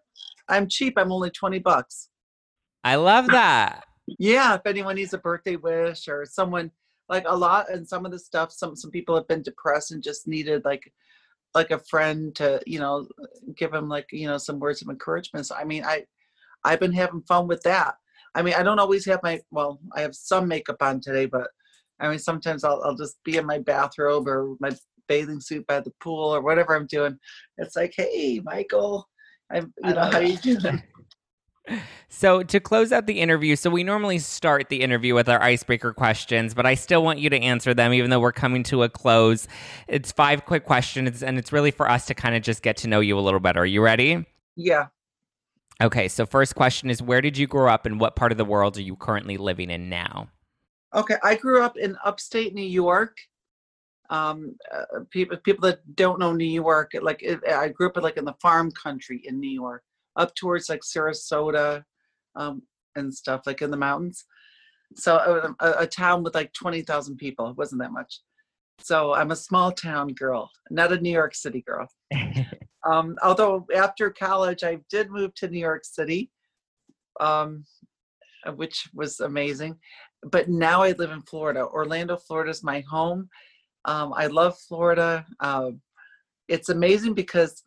I'm 0.50 0.68
cheap. 0.68 0.96
I'm 0.98 1.12
only 1.12 1.30
20 1.30 1.60
bucks. 1.60 2.10
I 2.84 2.96
love 2.96 3.28
that. 3.28 3.86
yeah. 4.18 4.56
If 4.56 4.62
anyone 4.66 4.96
needs 4.96 5.14
a 5.14 5.20
birthday 5.20 5.56
wish 5.56 6.08
or 6.08 6.26
someone 6.26 6.72
like 7.10 7.26
a 7.28 7.36
lot 7.36 7.70
and 7.70 7.88
some 7.88 8.06
of 8.06 8.12
the 8.12 8.20
stuff 8.20 8.52
some 8.52 8.76
some 8.76 8.92
people 8.92 9.16
have 9.16 9.28
been 9.28 9.42
depressed 9.42 9.92
and 9.92 10.04
just 10.04 10.28
needed 10.28 10.64
like 10.66 10.92
like 11.56 11.72
a 11.72 11.80
friend 11.80 12.36
to 12.36 12.62
you 12.66 12.80
know 12.80 13.08
give 13.56 13.72
them 13.72 13.88
like 13.88 14.08
you 14.12 14.28
know 14.28 14.38
some 14.38 14.60
words 14.60 14.82
of 14.82 14.90
encouragement 14.90 15.46
so 15.46 15.56
i 15.56 15.64
mean 15.64 15.84
i 15.84 16.04
i've 16.64 16.80
been 16.80 16.94
having 16.94 17.22
fun 17.22 17.48
with 17.48 17.62
that 17.64 17.96
i 18.36 18.42
mean 18.42 18.54
i 18.54 18.64
don't 18.64 18.80
always 18.80 19.06
have 19.06 19.22
my 19.24 19.40
well 19.52 19.80
i 19.96 20.02
have 20.02 20.16
some 20.16 20.48
makeup 20.48 20.78
on 20.82 21.00
today 21.00 21.26
but 21.26 21.48
i 22.00 22.10
mean 22.10 22.20
sometimes 22.20 22.64
i'll, 22.64 22.82
I'll 22.84 22.96
just 22.96 23.18
be 23.24 23.38
in 23.38 23.46
my 23.46 23.60
bathrobe 23.60 24.28
or 24.28 24.56
my 24.60 24.72
bathing 25.08 25.40
suit 25.40 25.66
by 25.68 25.80
the 25.80 25.92
pool 26.02 26.36
or 26.36 26.42
whatever 26.42 26.76
I'm 26.76 26.88
doing. 26.88 27.18
It's 27.58 27.76
like, 27.76 27.94
hey, 27.96 28.42
Michael, 28.44 29.08
I'm, 29.52 29.74
you 29.84 29.94
know, 29.94 30.02
how 30.02 30.20
you 30.20 30.38
doing? 30.38 30.84
So, 32.10 32.42
to 32.42 32.60
close 32.60 32.92
out 32.92 33.06
the 33.06 33.20
interview, 33.20 33.56
so 33.56 33.70
we 33.70 33.84
normally 33.84 34.20
start 34.20 34.70
the 34.70 34.82
interview 34.82 35.14
with 35.14 35.28
our 35.28 35.42
icebreaker 35.42 35.94
questions, 35.94 36.54
but 36.54 36.66
I 36.66 36.74
still 36.74 37.04
want 37.04 37.20
you 37.20 37.30
to 37.30 37.38
answer 37.38 37.74
them, 37.74 37.94
even 37.94 38.10
though 38.10 38.20
we're 38.20 38.32
coming 38.32 38.64
to 38.64 38.84
a 38.84 38.90
close. 38.90 39.48
It's 39.88 40.12
five 40.12 40.46
quick 40.46 40.66
questions, 40.66 41.22
and 41.22 41.38
it's 41.38 41.52
really 41.52 41.72
for 41.72 41.90
us 41.90 42.06
to 42.08 42.14
kind 42.14 42.36
of 42.36 42.42
just 42.42 42.64
get 42.64 42.78
to 42.78 42.88
know 42.88 43.02
you 43.02 43.20
a 43.20 43.22
little 43.22 43.40
better. 43.40 43.62
Are 43.62 43.66
you 43.66 43.82
ready? 43.82 44.26
Yeah. 44.56 44.88
Okay, 45.82 46.08
so 46.08 46.26
first 46.26 46.56
question 46.56 46.90
is 46.90 47.02
Where 47.02 47.22
did 47.22 47.38
you 47.38 47.46
grow 47.46 47.72
up, 47.72 47.86
and 47.86 48.00
what 48.00 48.16
part 48.16 48.32
of 48.32 48.38
the 48.38 48.46
world 48.46 48.78
are 48.78 48.82
you 48.82 48.96
currently 48.96 49.38
living 49.38 49.70
in 49.70 49.90
now? 49.90 50.30
Okay, 50.96 51.18
I 51.24 51.36
grew 51.36 51.62
up 51.62 51.78
in 51.78 51.98
upstate 52.06 52.54
New 52.54 52.62
York. 52.66 53.18
Um, 54.10 54.56
uh, 54.74 55.02
people 55.10 55.38
people 55.38 55.68
that 55.68 55.82
don't 55.96 56.20
know 56.20 56.32
New 56.32 56.46
York, 56.46 56.94
like 57.02 57.22
it, 57.22 57.42
I 57.48 57.68
grew 57.68 57.90
up 57.90 57.98
like 57.98 58.16
in 58.16 58.26
the 58.26 58.36
farm 58.42 58.72
country 58.72 59.22
in 59.26 59.40
New 59.42 59.52
York 59.52 59.84
up 60.18 60.36
towards 60.36 60.70
like 60.70 60.82
Sarasota 60.82 61.84
um, 62.36 62.62
and 62.96 63.14
stuff, 63.14 63.42
like 63.46 63.62
in 63.62 63.72
the 63.72 63.78
mountains. 63.78 64.26
So 64.96 65.16
uh, 65.16 65.52
a, 65.60 65.84
a 65.84 65.88
town 65.88 66.24
with 66.24 66.36
like 66.36 66.54
20,000 66.54 67.18
people. 67.18 67.50
It 67.50 67.58
wasn't 67.58 67.82
that 67.82 67.92
much. 67.92 68.22
So 68.80 69.14
I'm 69.14 69.32
a 69.32 69.36
small 69.36 69.72
town 69.72 70.10
girl, 70.10 70.50
not 70.70 70.92
a 70.92 71.00
New 71.00 71.12
York 71.12 71.36
City 71.36 71.64
girl. 71.66 71.88
um, 72.86 73.16
although 73.24 73.66
after 73.76 74.10
college, 74.10 74.64
I 74.64 74.80
did 74.90 75.10
move 75.10 75.34
to 75.36 75.48
New 75.48 75.60
York 75.60 75.84
City, 75.84 76.32
um, 77.20 77.66
which 78.56 78.88
was 78.94 79.20
amazing. 79.20 79.78
But 80.32 80.50
now 80.50 80.84
I 80.84 80.92
live 80.94 81.12
in 81.12 81.22
Florida. 81.24 81.66
Orlando, 81.66 82.18
Florida 82.18 82.52
is 82.52 82.64
my 82.64 82.82
home. 82.82 83.30
Um, 83.86 84.14
I 84.14 84.28
love 84.28 84.58
Florida. 84.68 85.26
Uh, 85.40 85.72
it's 86.48 86.70
amazing 86.70 87.14
because 87.14 87.64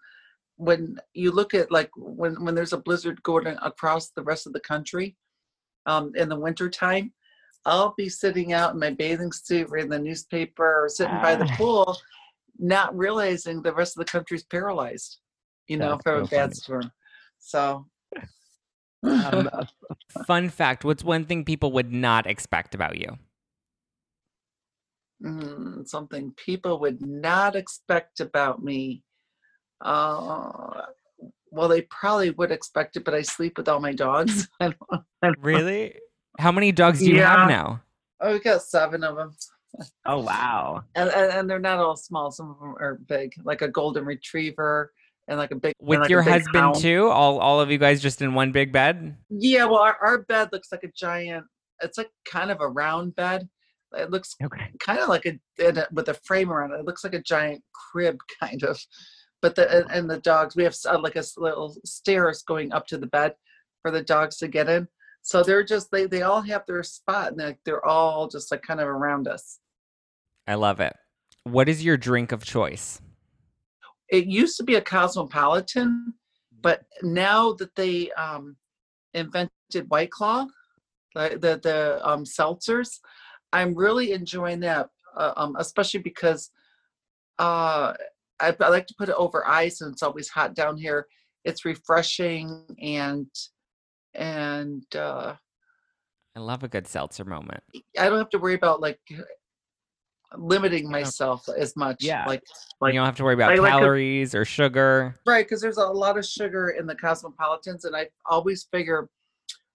when 0.60 0.98
you 1.14 1.30
look 1.30 1.54
at 1.54 1.70
like 1.70 1.90
when 1.96 2.44
when 2.44 2.54
there's 2.54 2.74
a 2.74 2.78
blizzard 2.78 3.22
going 3.22 3.46
across 3.62 4.10
the 4.10 4.22
rest 4.22 4.46
of 4.46 4.52
the 4.52 4.60
country 4.60 5.16
um, 5.86 6.12
in 6.16 6.28
the 6.28 6.38
wintertime 6.38 7.12
i'll 7.64 7.94
be 7.96 8.10
sitting 8.10 8.52
out 8.52 8.74
in 8.74 8.78
my 8.78 8.90
bathing 8.90 9.32
suit 9.32 9.70
reading 9.70 9.90
the 9.90 9.98
newspaper 9.98 10.84
or 10.84 10.88
sitting 10.88 11.20
by 11.22 11.34
the 11.34 11.48
ah. 11.50 11.56
pool 11.56 11.96
not 12.58 12.94
realizing 12.96 13.62
the 13.62 13.72
rest 13.72 13.96
of 13.96 14.04
the 14.04 14.12
country's 14.12 14.44
paralyzed 14.44 15.18
you 15.66 15.78
know 15.78 15.92
That's 15.92 16.02
from 16.02 16.26
so 16.26 16.36
a 16.36 16.38
bad 16.38 16.50
funny. 16.50 16.54
storm 16.54 16.92
so 17.38 17.86
um, 19.02 19.50
fun 20.26 20.50
fact 20.50 20.84
what's 20.84 21.02
one 21.02 21.24
thing 21.24 21.44
people 21.44 21.72
would 21.72 21.90
not 21.90 22.26
expect 22.26 22.74
about 22.74 22.98
you 22.98 23.16
mm, 25.24 25.88
something 25.88 26.34
people 26.36 26.80
would 26.80 27.00
not 27.00 27.56
expect 27.56 28.20
about 28.20 28.62
me 28.62 29.02
uh, 29.80 30.82
well, 31.50 31.68
they 31.68 31.82
probably 31.82 32.30
would 32.30 32.52
expect 32.52 32.96
it, 32.96 33.04
but 33.04 33.14
I 33.14 33.22
sleep 33.22 33.58
with 33.58 33.68
all 33.68 33.80
my 33.80 33.92
dogs. 33.92 34.48
really? 35.38 35.94
How 36.38 36.52
many 36.52 36.72
dogs 36.72 37.00
do 37.00 37.06
you 37.06 37.16
yeah. 37.16 37.36
have 37.36 37.48
now? 37.48 37.82
Oh, 38.20 38.32
we 38.32 38.40
got 38.40 38.62
seven 38.62 39.02
of 39.02 39.16
them. 39.16 39.34
Oh 40.04 40.18
wow! 40.18 40.82
And, 40.96 41.08
and, 41.10 41.32
and 41.32 41.50
they're 41.50 41.58
not 41.60 41.78
all 41.78 41.96
small. 41.96 42.30
Some 42.30 42.50
of 42.50 42.58
them 42.58 42.74
are 42.78 42.98
big, 43.06 43.32
like 43.44 43.62
a 43.62 43.68
golden 43.68 44.04
retriever 44.04 44.92
and 45.28 45.38
like 45.38 45.52
a 45.52 45.56
big. 45.56 45.74
With 45.80 46.00
like 46.00 46.10
your 46.10 46.22
husband 46.22 46.56
hound. 46.56 46.76
too? 46.76 47.08
All 47.08 47.38
all 47.38 47.60
of 47.60 47.70
you 47.70 47.78
guys 47.78 48.02
just 48.02 48.20
in 48.20 48.34
one 48.34 48.52
big 48.52 48.72
bed? 48.72 49.16
Yeah. 49.30 49.64
Well, 49.64 49.78
our, 49.78 49.96
our 50.02 50.18
bed 50.22 50.50
looks 50.52 50.72
like 50.72 50.82
a 50.82 50.90
giant. 50.94 51.46
It's 51.82 51.96
like 51.96 52.10
kind 52.24 52.50
of 52.50 52.60
a 52.60 52.68
round 52.68 53.14
bed. 53.14 53.48
It 53.96 54.10
looks 54.10 54.36
okay. 54.42 54.70
kind 54.78 55.00
of 55.00 55.08
like 55.08 55.26
a, 55.26 55.38
a 55.64 55.86
with 55.92 56.08
a 56.08 56.14
frame 56.24 56.52
around 56.52 56.72
it. 56.72 56.80
It 56.80 56.84
looks 56.84 57.04
like 57.04 57.14
a 57.14 57.22
giant 57.22 57.62
crib, 57.72 58.18
kind 58.40 58.62
of 58.64 58.78
but 59.42 59.54
the 59.54 59.86
and 59.88 60.10
the 60.10 60.18
dogs 60.18 60.56
we 60.56 60.64
have 60.64 60.76
uh, 60.88 60.98
like 60.98 61.16
a 61.16 61.24
little 61.36 61.76
stairs 61.84 62.42
going 62.42 62.72
up 62.72 62.86
to 62.88 62.98
the 62.98 63.06
bed 63.06 63.34
for 63.82 63.90
the 63.90 64.02
dogs 64.02 64.36
to 64.38 64.48
get 64.48 64.68
in. 64.68 64.88
So 65.22 65.42
they're 65.42 65.64
just 65.64 65.90
they 65.90 66.06
they 66.06 66.22
all 66.22 66.42
have 66.42 66.64
their 66.66 66.82
spot 66.82 67.28
and 67.28 67.40
they're, 67.40 67.58
they're 67.64 67.84
all 67.84 68.28
just 68.28 68.50
like 68.50 68.62
kind 68.62 68.80
of 68.80 68.88
around 68.88 69.28
us. 69.28 69.58
I 70.46 70.54
love 70.54 70.80
it. 70.80 70.94
What 71.44 71.68
is 71.68 71.84
your 71.84 71.96
drink 71.96 72.32
of 72.32 72.44
choice? 72.44 73.00
It 74.08 74.26
used 74.26 74.56
to 74.56 74.64
be 74.64 74.74
a 74.74 74.80
cosmopolitan 74.80 76.14
but 76.62 76.84
now 77.02 77.52
that 77.54 77.74
they 77.74 78.10
um 78.12 78.56
invented 79.14 79.50
white 79.88 80.10
claw 80.10 80.46
the 81.14 81.38
the, 81.40 81.60
the 81.62 82.08
um 82.08 82.24
seltzers 82.24 82.98
i'm 83.52 83.74
really 83.74 84.12
enjoying 84.12 84.60
that 84.60 84.88
uh, 85.16 85.32
um 85.36 85.56
especially 85.58 86.00
because 86.00 86.50
uh 87.38 87.92
I, 88.40 88.56
I 88.60 88.68
like 88.68 88.86
to 88.86 88.94
put 88.98 89.08
it 89.08 89.14
over 89.16 89.46
ice, 89.46 89.80
and 89.80 89.92
it's 89.92 90.02
always 90.02 90.28
hot 90.28 90.54
down 90.54 90.76
here. 90.76 91.06
It's 91.44 91.64
refreshing 91.64 92.64
and 92.82 93.26
and 94.14 94.84
uh, 94.94 95.34
I 96.36 96.40
love 96.40 96.62
a 96.62 96.68
good 96.68 96.86
seltzer 96.86 97.24
moment. 97.24 97.62
I 97.98 98.08
don't 98.08 98.18
have 98.18 98.30
to 98.30 98.38
worry 98.38 98.54
about 98.54 98.80
like 98.80 99.00
limiting 100.36 100.90
myself 100.90 101.48
as 101.56 101.76
much. 101.76 101.98
Yeah, 102.00 102.24
like 102.26 102.42
like 102.80 102.94
you 102.94 103.00
don't 103.00 103.06
have 103.06 103.16
to 103.16 103.24
worry 103.24 103.34
about 103.34 103.52
I 103.52 103.56
calories 103.56 104.34
like 104.34 104.38
a, 104.38 104.42
or 104.42 104.44
sugar. 104.44 105.14
Right, 105.26 105.44
because 105.44 105.60
there's 105.60 105.78
a 105.78 105.86
lot 105.86 106.18
of 106.18 106.26
sugar 106.26 106.70
in 106.70 106.86
the 106.86 106.94
cosmopolitans, 106.94 107.84
and 107.84 107.96
I 107.96 108.08
always 108.26 108.66
figure 108.70 109.08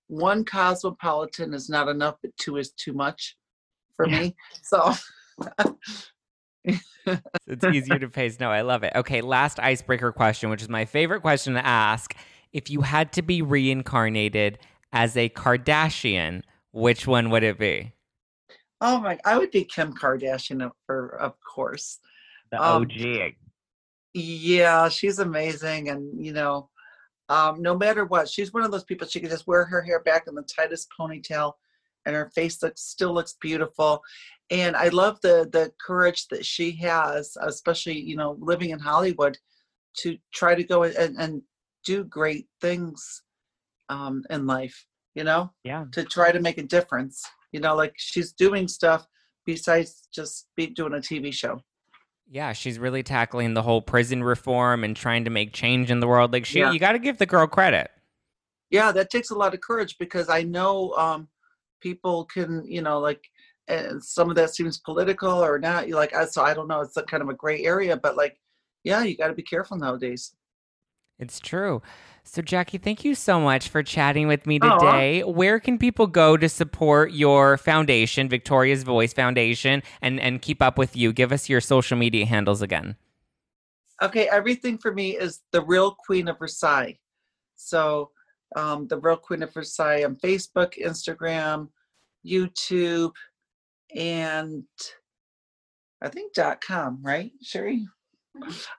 one 0.08 0.45
cosmopolitan 0.45 1.54
is 1.54 1.69
not 1.69 1.88
enough, 1.88 2.15
but 2.21 2.36
two 2.38 2.58
is 2.58 2.71
too 2.71 2.93
much 2.93 3.38
for 3.95 4.08
yeah. 4.08 4.19
me. 4.19 4.36
So 4.63 4.93
it's 7.47 7.63
easier 7.63 7.99
to 7.99 8.10
pace. 8.10 8.39
No, 8.39 8.51
I 8.51 8.62
love 8.62 8.84
it. 8.84 8.93
Okay, 8.95 9.21
last 9.21 9.60
icebreaker 9.60 10.12
question, 10.12 10.49
which 10.49 10.62
is 10.62 10.69
my 10.69 10.86
favorite 10.86 11.21
question 11.21 11.54
to 11.54 11.65
ask. 11.65 12.15
If 12.51 12.69
you 12.69 12.82
had 12.82 13.12
to 13.13 13.21
be 13.21 13.41
reincarnated 13.41 14.60
as 14.93 15.17
a 15.17 15.30
Kardashian, 15.30 16.41
which 16.71 17.06
one 17.06 17.30
would 17.30 17.43
it 17.43 17.60
be? 17.60 17.91
Oh 18.82 18.99
my! 18.99 19.17
I 19.25 19.38
would 19.38 19.51
be 19.51 19.63
Kim 19.63 19.93
Kardashian, 19.93 20.69
for 20.86 21.17
of 21.19 21.34
course. 21.41 21.99
The 22.51 22.58
OG. 22.58 22.91
Um, 23.01 23.34
yeah, 24.13 24.89
she's 24.89 25.19
amazing, 25.19 25.89
and 25.89 26.23
you 26.23 26.34
know, 26.34 26.69
um, 27.30 27.62
no 27.62 27.78
matter 27.78 28.06
what, 28.06 28.30
she's 28.30 28.54
one 28.54 28.63
of 28.63 28.71
those 28.71 28.84
people. 28.84 29.08
She 29.08 29.19
can 29.19 29.30
just 29.30 29.47
wear 29.47 29.65
her 29.65 29.82
hair 29.82 30.01
back 30.01 30.28
in 30.28 30.36
the 30.36 30.43
tightest 30.43 30.88
ponytail, 30.97 31.54
and 32.06 32.15
her 32.15 32.32
face 32.36 32.62
looks 32.62 32.82
still 32.82 33.13
looks 33.13 33.36
beautiful 33.41 34.02
and 34.52 34.76
I 34.76 34.89
love 34.89 35.20
the 35.22 35.50
the 35.52 35.72
courage 35.86 36.28
that 36.28 36.46
she 36.46 36.72
has, 36.78 37.36
especially 37.41 38.00
you 38.00 38.15
know 38.15 38.38
living 38.39 38.70
in 38.70 38.80
Hollywood, 38.80 39.38
to 40.00 40.18
try 40.34 40.56
to 40.56 40.63
go 40.63 40.84
and, 40.84 41.15
and 41.18 41.41
do 41.84 42.04
great 42.04 42.48
things 42.62 43.24
um, 43.89 44.24
in 44.30 44.46
life. 44.46 44.86
You 45.15 45.24
know, 45.24 45.52
yeah, 45.63 45.86
to 45.94 46.04
try 46.04 46.32
to 46.32 46.39
make 46.39 46.58
a 46.58 46.63
difference. 46.63 47.24
You 47.52 47.60
know, 47.60 47.76
like 47.76 47.94
she's 47.98 48.34
doing 48.34 48.68
stuff 48.68 49.08
besides 49.46 50.08
just 50.13 50.48
be 50.56 50.68
doing 50.68 50.94
a 50.94 50.98
TV 50.98 51.34
show. 51.34 51.62
Yeah, 52.28 52.54
she's 52.54 52.80
really 52.80 53.04
tackling 53.04 53.54
the 53.54 53.62
whole 53.62 53.82
prison 53.82 54.24
reform 54.24 54.84
and 54.84 54.96
trying 54.96 55.26
to 55.26 55.30
make 55.30 55.54
change 55.54 55.91
in 55.91 56.00
the 56.00 56.08
world. 56.08 56.34
Like 56.34 56.46
she, 56.46 56.60
yeah. 56.60 56.72
you 56.72 56.80
got 56.80 56.94
to 56.94 57.00
give 57.00 57.18
the 57.18 57.28
girl 57.28 57.48
credit. 57.48 57.91
Yeah, 58.72 58.91
that 58.91 59.12
takes 59.12 59.30
a 59.30 59.36
lot 59.36 59.54
of 59.54 59.62
courage 59.62 59.96
because 60.00 60.28
I 60.28 60.41
know 60.41 60.91
um, 60.98 61.30
people 61.81 62.25
can, 62.25 62.63
you 62.65 62.81
know, 62.81 62.99
like 62.99 63.23
and 63.67 64.03
some 64.03 64.29
of 64.29 64.35
that 64.35 64.53
seems 64.53 64.77
political 64.77 65.31
or 65.31 65.57
not. 65.59 65.88
You 65.88 65.95
like, 65.95 66.13
so 66.29 66.43
I 66.43 66.53
don't 66.53 66.67
know. 66.67 66.81
It's 66.81 66.97
a 66.97 67.03
kind 67.03 67.23
of 67.23 67.29
a 67.29 67.33
gray 67.33 67.63
area, 67.63 67.97
but 67.97 68.15
like, 68.15 68.39
yeah, 68.83 69.03
you 69.03 69.17
got 69.17 69.27
to 69.27 69.33
be 69.33 69.43
careful 69.43 69.77
nowadays. 69.77 70.35
It's 71.17 71.39
true. 71.39 71.81
So, 72.23 72.41
Jackie, 72.41 72.77
thank 72.77 73.05
you 73.05 73.15
so 73.15 73.39
much 73.39 73.69
for 73.69 73.83
chatting 73.83 74.27
with 74.27 74.45
me 74.47 74.59
today. 74.59 75.21
Where 75.23 75.59
can 75.59 75.77
people 75.77 76.07
go 76.07 76.35
to 76.35 76.49
support 76.49 77.11
your 77.11 77.57
foundation, 77.57 78.27
Victoria's 78.27 78.83
Voice 78.83 79.13
Foundation, 79.13 79.81
and, 80.01 80.19
and 80.19 80.41
keep 80.41 80.61
up 80.61 80.77
with 80.77 80.95
you? 80.95 81.13
Give 81.13 81.31
us 81.31 81.49
your 81.49 81.61
social 81.61 81.97
media 81.97 82.25
handles 82.25 82.61
again. 82.61 82.95
Okay, 84.01 84.27
everything 84.27 84.77
for 84.77 84.91
me 84.91 85.11
is 85.11 85.41
The 85.51 85.61
Real 85.61 85.95
Queen 86.05 86.27
of 86.27 86.38
Versailles. 86.38 86.97
So, 87.55 88.11
um, 88.56 88.88
The 88.88 88.98
Real 88.98 89.18
Queen 89.18 89.44
of 89.44 89.54
Versailles 89.54 90.04
on 90.04 90.15
Facebook, 90.15 90.74
Instagram, 90.82 91.70
YouTube, 92.26 93.12
and 93.95 94.64
I 96.01 96.10
think 96.10 96.34
dot 96.34 96.62
com, 96.62 96.99
right, 97.01 97.32
Sherry? 97.41 97.88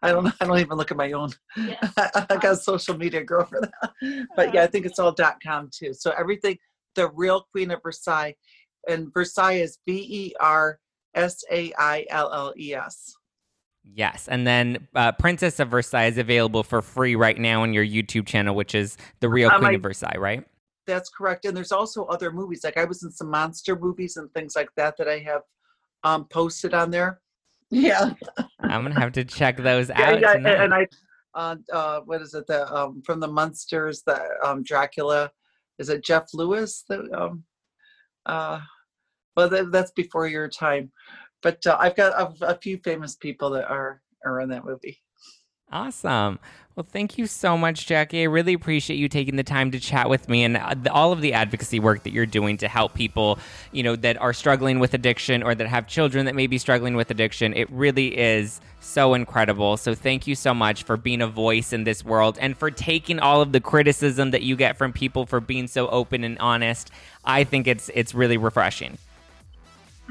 I 0.03 0.13
don't. 0.13 0.33
I 0.41 0.45
don't 0.45 0.59
even 0.59 0.77
look 0.77 0.91
at 0.91 0.97
my 0.97 1.13
own. 1.13 1.31
Yeah. 1.57 1.79
I 1.97 2.37
got 2.37 2.45
a 2.45 2.57
social 2.57 2.97
media 2.97 3.25
girl 3.25 3.47
for 3.47 3.61
that. 3.61 4.27
But 4.37 4.53
yeah, 4.53 4.63
I 4.63 4.67
think 4.67 4.87
it's 4.87 4.99
all 4.99 5.13
dot 5.13 5.37
com 5.43 5.71
too. 5.73 5.95
So 5.95 6.13
everything, 6.19 6.59
the 6.95 7.11
real 7.11 7.47
Queen 7.53 7.71
of 7.71 7.81
Versailles, 7.83 8.35
and 8.89 9.13
Versailles 9.13 9.61
is 9.61 9.79
B 9.87 10.07
E 10.09 10.35
R 10.41 10.79
S 11.15 11.43
A 11.51 11.73
I 11.79 12.07
L 12.11 12.31
L 12.33 12.53
E 12.59 12.75
S. 12.75 13.15
Yes, 13.95 14.29
and 14.29 14.47
then 14.47 14.89
uh, 14.95 15.13
Princess 15.13 15.61
of 15.61 15.69
Versailles 15.69 16.07
is 16.07 16.19
available 16.19 16.63
for 16.63 16.83
free 16.83 17.15
right 17.15 17.39
now 17.39 17.63
on 17.63 17.73
your 17.73 17.85
YouTube 17.85 18.27
channel, 18.27 18.55
which 18.55 18.75
is 18.75 18.97
the 19.21 19.29
real 19.29 19.49
um, 19.49 19.61
Queen 19.61 19.71
I, 19.71 19.75
of 19.75 19.83
Versailles, 19.83 20.19
right? 20.19 20.45
that's 20.87 21.11
correct. 21.11 21.45
And 21.45 21.57
there's 21.57 21.73
also 21.73 22.05
other 22.05 22.33
movies. 22.33 22.63
Like 22.65 22.77
I 22.77 22.85
was 22.85 23.03
in 23.03 23.11
some 23.11 23.31
monster 23.31 23.77
movies 23.77 24.17
and 24.17 24.33
things 24.33 24.57
like 24.57 24.71
that 24.77 24.97
that 24.97 25.09
I 25.09 25.19
have 25.19 25.43
um, 26.05 26.25
posted 26.27 26.73
on 26.73 26.91
there. 26.91 27.21
Yeah. 27.71 28.13
I'm 28.61 28.83
gonna 28.83 28.99
have 28.99 29.13
to 29.13 29.25
check 29.25 29.57
those 29.57 29.89
yeah, 29.89 30.03
out. 30.03 30.21
yeah, 30.21 30.33
tonight. 30.35 30.61
and 30.61 30.75
I, 30.75 30.87
uh, 31.35 31.57
uh, 31.73 32.01
what 32.01 32.23
is 32.23 32.35
it? 32.35 32.47
The 32.47 32.73
um, 32.73 33.03
from 33.03 33.21
the 33.21 33.29
Munsters, 33.29 34.03
the 34.03 34.23
um, 34.43 34.63
Dracula. 34.63 35.31
Is 35.79 35.91
it 35.91 36.05
Jeff 36.05 36.29
Lewis? 36.33 36.85
The 36.89 37.11
um, 37.13 37.45
uh, 38.25 38.61
well, 39.37 39.49
that, 39.49 39.73
that's 39.73 39.91
before 39.91 40.27
your 40.27 40.49
time, 40.49 40.91
but 41.43 41.67
uh, 41.67 41.77
I've 41.79 41.97
got 41.97 42.13
a, 42.41 42.47
a 42.47 42.59
few 42.59 42.79
famous 42.79 43.15
people 43.15 43.51
that 43.51 43.69
are 43.71 44.03
are 44.25 44.41
in 44.41 44.49
that 44.51 44.65
movie. 44.65 44.99
Awesome. 45.73 46.39
Well, 46.77 46.87
thank 46.89 47.17
you 47.17 47.27
so 47.27 47.57
much, 47.57 47.87
Jackie. 47.87 48.21
I 48.21 48.25
really 48.25 48.53
appreciate 48.53 48.99
you 48.99 49.09
taking 49.09 49.37
the 49.37 49.43
time 49.43 49.71
to 49.71 49.81
chat 49.81 50.11
with 50.11 50.29
me 50.29 50.45
and 50.45 50.59
uh, 50.59 50.75
all 50.93 51.11
of 51.11 51.23
the 51.23 51.33
advocacy 51.33 51.81
work 51.81 52.03
that 52.03 52.13
you're 52.13 52.27
doing 52.27 52.59
to 52.59 52.69
help 52.69 52.93
people, 52.93 53.39
you 53.73 53.83
know, 53.83 53.97
that 53.97 54.21
are 54.21 54.35
struggling 54.35 54.79
with 54.79 54.93
addiction 54.93 55.43
or 55.43 55.55
that 55.55 55.67
have 55.67 55.87
children 55.87 56.27
that 56.27 56.35
may 56.35 56.47
be 56.47 56.59
struggling 56.59 56.95
with 56.95 57.11
addiction. 57.11 57.55
It 57.55 57.71
really 57.71 58.17
is 58.17 58.61
so 58.81 59.15
incredible. 59.15 59.79
So, 59.79 59.95
thank 59.95 60.27
you 60.27 60.35
so 60.35 60.53
much 60.53 60.83
for 60.83 60.99
being 60.99 61.23
a 61.23 61.27
voice 61.27 61.73
in 61.73 61.85
this 61.85 62.05
world 62.05 62.37
and 62.41 62.57
for 62.57 62.71
taking 62.71 63.19
all 63.19 63.41
of 63.41 63.53
the 63.53 63.61
criticism 63.61 64.31
that 64.33 64.43
you 64.43 64.55
get 64.55 64.77
from 64.77 64.93
people 64.93 65.25
for 65.25 65.41
being 65.41 65.67
so 65.67 65.89
open 65.89 66.25
and 66.25 66.39
honest. 66.39 66.91
I 67.25 67.45
think 67.45 67.67
it's 67.67 67.91
it's 67.95 68.15
really 68.15 68.37
refreshing. 68.37 68.99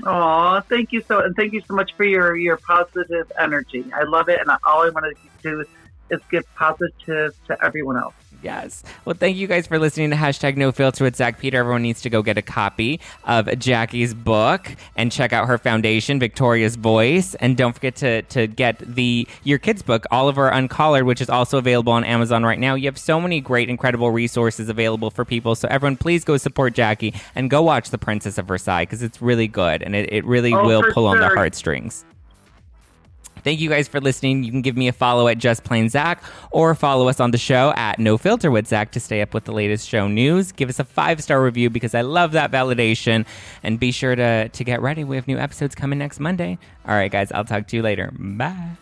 Oh, 0.03 0.61
thank 0.69 0.89
you 0.91 1.01
so, 1.09 1.19
and 1.19 1.35
thank 1.37 1.53
you 1.53 1.61
so 1.69 1.75
much 1.75 1.91
for 1.95 2.05
your 2.05 2.35
your 2.35 2.59
positive 2.67 3.25
energy. 3.39 3.85
I 3.93 4.03
love 4.03 4.29
it, 4.29 4.39
and 4.39 4.49
all 4.65 4.81
I 4.85 4.89
want 4.89 5.05
to 5.05 5.49
do 5.49 5.63
is 6.09 6.19
give 6.31 6.43
positive 6.57 7.31
to 7.49 7.57
everyone 7.63 7.97
else. 7.97 8.15
Yes. 8.45 8.83
Well, 9.05 9.15
thank 9.19 9.37
you 9.37 9.47
guys 9.47 9.65
for 9.65 9.79
listening 9.79 10.11
to 10.11 10.15
hashtag 10.15 10.55
No 10.55 10.71
Filter 10.71 11.03
with 11.03 11.15
Zack 11.15 11.39
Peter. 11.39 11.57
Everyone 11.57 11.81
needs 11.81 11.99
to 12.01 12.11
go 12.11 12.21
get 12.21 12.37
a 12.37 12.43
copy 12.43 12.99
of 13.23 13.49
Jackie's 13.57 14.13
book 14.13 14.67
and 14.95 15.11
check 15.11 15.33
out 15.33 15.47
her 15.47 15.57
foundation, 15.57 16.19
Victoria's 16.19 16.75
Voice. 16.75 17.33
And 17.35 17.57
don't 17.57 17.73
forget 17.73 17.95
to 17.97 18.21
to 18.21 18.45
get 18.45 18.77
the 18.79 19.27
your 19.43 19.57
kids' 19.57 19.81
book, 19.81 20.05
Oliver 20.11 20.47
Uncollared, 20.49 21.05
which 21.05 21.21
is 21.21 21.29
also 21.29 21.57
available 21.57 21.91
on 21.91 22.03
Amazon 22.03 22.43
right 22.43 22.59
now. 22.59 22.75
You 22.75 22.85
have 22.85 22.99
so 22.99 23.19
many 23.19 23.41
great, 23.41 23.67
incredible 23.67 24.11
resources 24.11 24.69
available 24.69 25.09
for 25.09 25.25
people. 25.25 25.55
So 25.55 25.67
everyone, 25.71 25.97
please 25.97 26.23
go 26.23 26.37
support 26.37 26.75
Jackie 26.75 27.15
and 27.33 27.49
go 27.49 27.63
watch 27.63 27.89
The 27.89 27.97
Princess 27.97 28.37
of 28.37 28.45
Versailles 28.45 28.83
because 28.83 29.01
it's 29.01 29.23
really 29.23 29.47
good 29.47 29.81
and 29.81 29.95
it, 29.95 30.13
it 30.13 30.23
really 30.23 30.53
Oh, 30.53 30.63
will 30.65 30.83
pull 30.93 31.07
on 31.07 31.19
the 31.19 31.29
heartstrings. 31.29 32.05
Thank 33.45 33.59
you 33.59 33.69
guys 33.69 33.87
for 33.87 34.01
listening. 34.01 34.43
You 34.43 34.49
can 34.49 34.63
give 34.63 34.75
me 34.75 34.87
a 34.87 34.91
follow 34.91 35.27
at 35.27 35.37
Just 35.37 35.63
Plain 35.63 35.87
Zack 35.87 36.23
or 36.49 36.73
follow 36.73 37.07
us 37.09 37.19
on 37.19 37.29
the 37.29 37.37
show 37.37 37.73
at 37.77 37.99
No 37.99 38.17
Filter 38.17 38.49
with 38.49 38.65
Zack 38.65 38.91
to 38.93 38.99
stay 38.99 39.21
up 39.21 39.35
with 39.35 39.43
the 39.43 39.51
latest 39.51 39.87
show 39.87 40.07
news. 40.07 40.51
Give 40.51 40.67
us 40.67 40.79
a 40.79 40.83
five 40.83 41.21
star 41.21 41.43
review 41.43 41.69
because 41.69 41.93
I 41.93 42.01
love 42.01 42.31
that 42.31 42.51
validation. 42.51 43.23
And 43.61 43.79
be 43.79 43.91
sure 43.91 44.15
to, 44.15 44.49
to 44.49 44.63
get 44.63 44.81
ready. 44.81 45.03
We 45.03 45.15
have 45.15 45.27
new 45.27 45.37
episodes 45.37 45.75
coming 45.75 45.99
next 45.99 46.19
Monday. 46.19 46.57
All 46.87 46.95
right, 46.95 47.11
guys, 47.11 47.31
I'll 47.31 47.45
talk 47.45 47.67
to 47.67 47.75
you 47.75 47.83
later. 47.83 48.11
Bye. 48.17 48.77